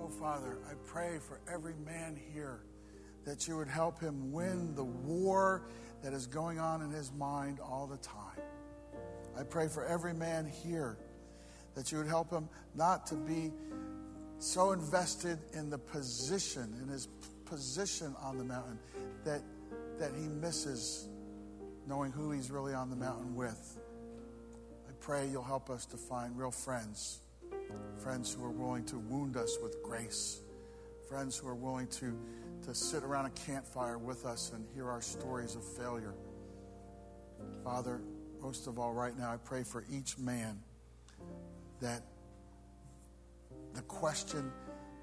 Oh, 0.00 0.08
Father, 0.08 0.56
I 0.66 0.72
pray 0.86 1.18
for 1.18 1.42
every 1.46 1.74
man 1.84 2.18
here 2.32 2.62
that 3.28 3.46
you 3.46 3.58
would 3.58 3.68
help 3.68 4.00
him 4.00 4.32
win 4.32 4.74
the 4.74 4.84
war 4.84 5.60
that 6.02 6.14
is 6.14 6.26
going 6.26 6.58
on 6.58 6.80
in 6.80 6.90
his 6.90 7.12
mind 7.12 7.60
all 7.60 7.86
the 7.86 7.98
time. 7.98 8.40
I 9.38 9.42
pray 9.42 9.68
for 9.68 9.84
every 9.84 10.14
man 10.14 10.46
here 10.46 10.96
that 11.74 11.92
you 11.92 11.98
would 11.98 12.06
help 12.06 12.30
him 12.30 12.48
not 12.74 13.06
to 13.08 13.16
be 13.16 13.52
so 14.38 14.72
invested 14.72 15.38
in 15.52 15.68
the 15.68 15.76
position, 15.76 16.74
in 16.82 16.88
his 16.88 17.06
position 17.44 18.16
on 18.22 18.38
the 18.38 18.44
mountain, 18.44 18.78
that, 19.26 19.42
that 19.98 20.12
he 20.18 20.26
misses 20.26 21.10
knowing 21.86 22.12
who 22.12 22.30
he's 22.30 22.50
really 22.50 22.72
on 22.72 22.88
the 22.88 22.96
mountain 22.96 23.36
with. 23.36 23.78
I 24.88 24.92
pray 25.00 25.28
you'll 25.28 25.42
help 25.42 25.68
us 25.68 25.84
to 25.86 25.98
find 25.98 26.34
real 26.38 26.50
friends, 26.50 27.18
friends 27.98 28.32
who 28.32 28.42
are 28.42 28.50
willing 28.50 28.86
to 28.86 28.98
wound 28.98 29.36
us 29.36 29.58
with 29.62 29.82
grace, 29.82 30.40
friends 31.10 31.36
who 31.36 31.46
are 31.48 31.54
willing 31.54 31.88
to, 31.88 32.16
to 32.64 32.74
sit 32.74 33.02
around 33.02 33.26
a 33.26 33.30
campfire 33.30 33.98
with 33.98 34.26
us 34.26 34.52
and 34.54 34.64
hear 34.74 34.88
our 34.88 35.00
stories 35.00 35.54
of 35.54 35.64
failure. 35.64 36.14
Father, 37.64 38.00
most 38.40 38.66
of 38.66 38.78
all, 38.78 38.92
right 38.92 39.16
now, 39.16 39.32
I 39.32 39.36
pray 39.36 39.62
for 39.62 39.84
each 39.90 40.18
man 40.18 40.60
that 41.80 42.02
the 43.74 43.82
question 43.82 44.52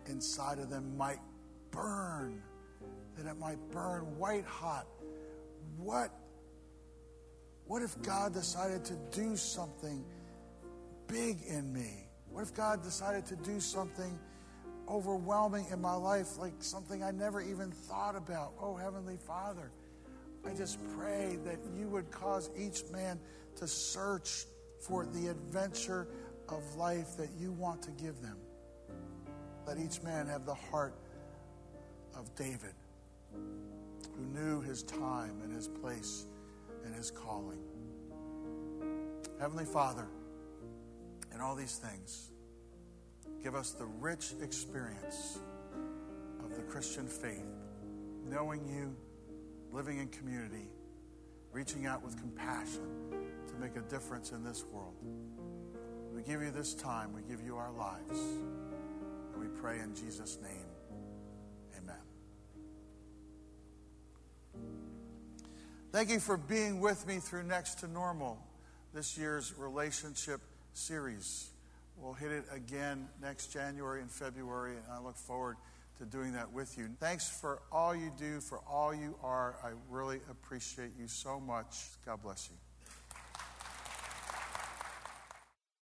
inside 0.07 0.59
of 0.59 0.69
them 0.69 0.97
might 0.97 1.19
burn, 1.71 2.41
that 3.17 3.29
it 3.29 3.37
might 3.37 3.59
burn 3.71 4.17
white 4.17 4.45
hot. 4.45 4.87
What, 5.77 6.11
what 7.65 7.81
if 7.81 8.01
God 8.01 8.33
decided 8.33 8.85
to 8.85 8.95
do 9.11 9.35
something 9.35 10.03
big 11.07 11.41
in 11.47 11.71
me? 11.71 12.07
What 12.29 12.43
if 12.43 12.53
God 12.53 12.83
decided 12.83 13.25
to 13.27 13.35
do 13.37 13.59
something 13.59 14.19
overwhelming 14.89 15.65
in 15.71 15.81
my 15.81 15.95
life, 15.95 16.37
like 16.37 16.53
something 16.59 17.03
I 17.03 17.11
never 17.11 17.41
even 17.41 17.71
thought 17.71 18.15
about? 18.15 18.53
Oh, 18.61 18.75
Heavenly 18.75 19.17
Father, 19.17 19.71
I 20.45 20.53
just 20.53 20.77
pray 20.97 21.37
that 21.45 21.57
you 21.77 21.87
would 21.89 22.11
cause 22.11 22.49
each 22.57 22.83
man 22.91 23.19
to 23.57 23.67
search 23.67 24.45
for 24.79 25.05
the 25.05 25.27
adventure 25.27 26.07
of 26.49 26.75
life 26.75 27.17
that 27.17 27.29
you 27.39 27.51
want 27.51 27.81
to 27.83 27.91
give 27.91 28.21
them. 28.21 28.37
Let 29.65 29.77
each 29.79 30.03
man 30.03 30.27
have 30.27 30.45
the 30.45 30.53
heart 30.53 30.93
of 32.15 32.33
David, 32.35 32.75
who 33.33 34.25
knew 34.33 34.61
his 34.61 34.83
time 34.83 35.41
and 35.43 35.51
his 35.51 35.67
place 35.67 36.25
and 36.85 36.93
his 36.93 37.09
calling. 37.09 37.59
Heavenly 39.39 39.65
Father, 39.65 40.07
in 41.33 41.41
all 41.41 41.55
these 41.55 41.77
things, 41.77 42.31
give 43.45 43.53
us 43.53 43.73
the 43.73 43.85
rich 43.85 44.33
experience 44.41 45.37
of 46.43 46.55
the 46.55 46.63
Christian 46.63 47.05
faith, 47.05 47.45
knowing 48.27 48.67
you, 48.67 48.95
living 49.71 49.99
in 49.99 50.07
community, 50.07 50.67
reaching 51.51 51.85
out 51.85 52.03
with 52.03 52.17
compassion 52.17 52.89
to 53.47 53.53
make 53.61 53.75
a 53.75 53.81
difference 53.81 54.31
in 54.31 54.43
this 54.43 54.65
world. 54.73 54.95
We 56.11 56.23
give 56.23 56.41
you 56.41 56.49
this 56.49 56.73
time, 56.73 57.13
we 57.13 57.21
give 57.21 57.45
you 57.45 57.55
our 57.55 57.71
lives, 57.71 58.19
and 58.19 59.39
we 59.39 59.45
pray 59.61 59.77
in 59.77 59.93
Jesus' 59.93 60.39
name. 60.41 60.65
Amen. 61.77 62.01
Thank 65.91 66.09
you 66.09 66.19
for 66.19 66.35
being 66.35 66.79
with 66.79 67.05
me 67.05 67.17
through 67.17 67.43
Next 67.43 67.75
to 67.81 67.87
Normal, 67.87 68.39
this 68.91 69.19
year's 69.19 69.53
relationship 69.55 70.41
series. 70.73 71.51
We'll 71.97 72.13
hit 72.13 72.31
it 72.31 72.45
again 72.51 73.07
next 73.21 73.47
January 73.47 74.01
and 74.01 74.11
February, 74.11 74.75
and 74.75 74.85
I 74.91 74.99
look 74.99 75.17
forward 75.17 75.57
to 75.97 76.05
doing 76.05 76.33
that 76.33 76.51
with 76.51 76.77
you. 76.77 76.89
Thanks 76.99 77.29
for 77.29 77.61
all 77.71 77.95
you 77.95 78.11
do, 78.17 78.41
for 78.41 78.59
all 78.69 78.93
you 78.93 79.15
are. 79.23 79.55
I 79.63 79.69
really 79.89 80.19
appreciate 80.29 80.91
you 80.99 81.07
so 81.07 81.39
much. 81.39 81.87
God 82.05 82.21
bless 82.21 82.49
you. 82.51 82.64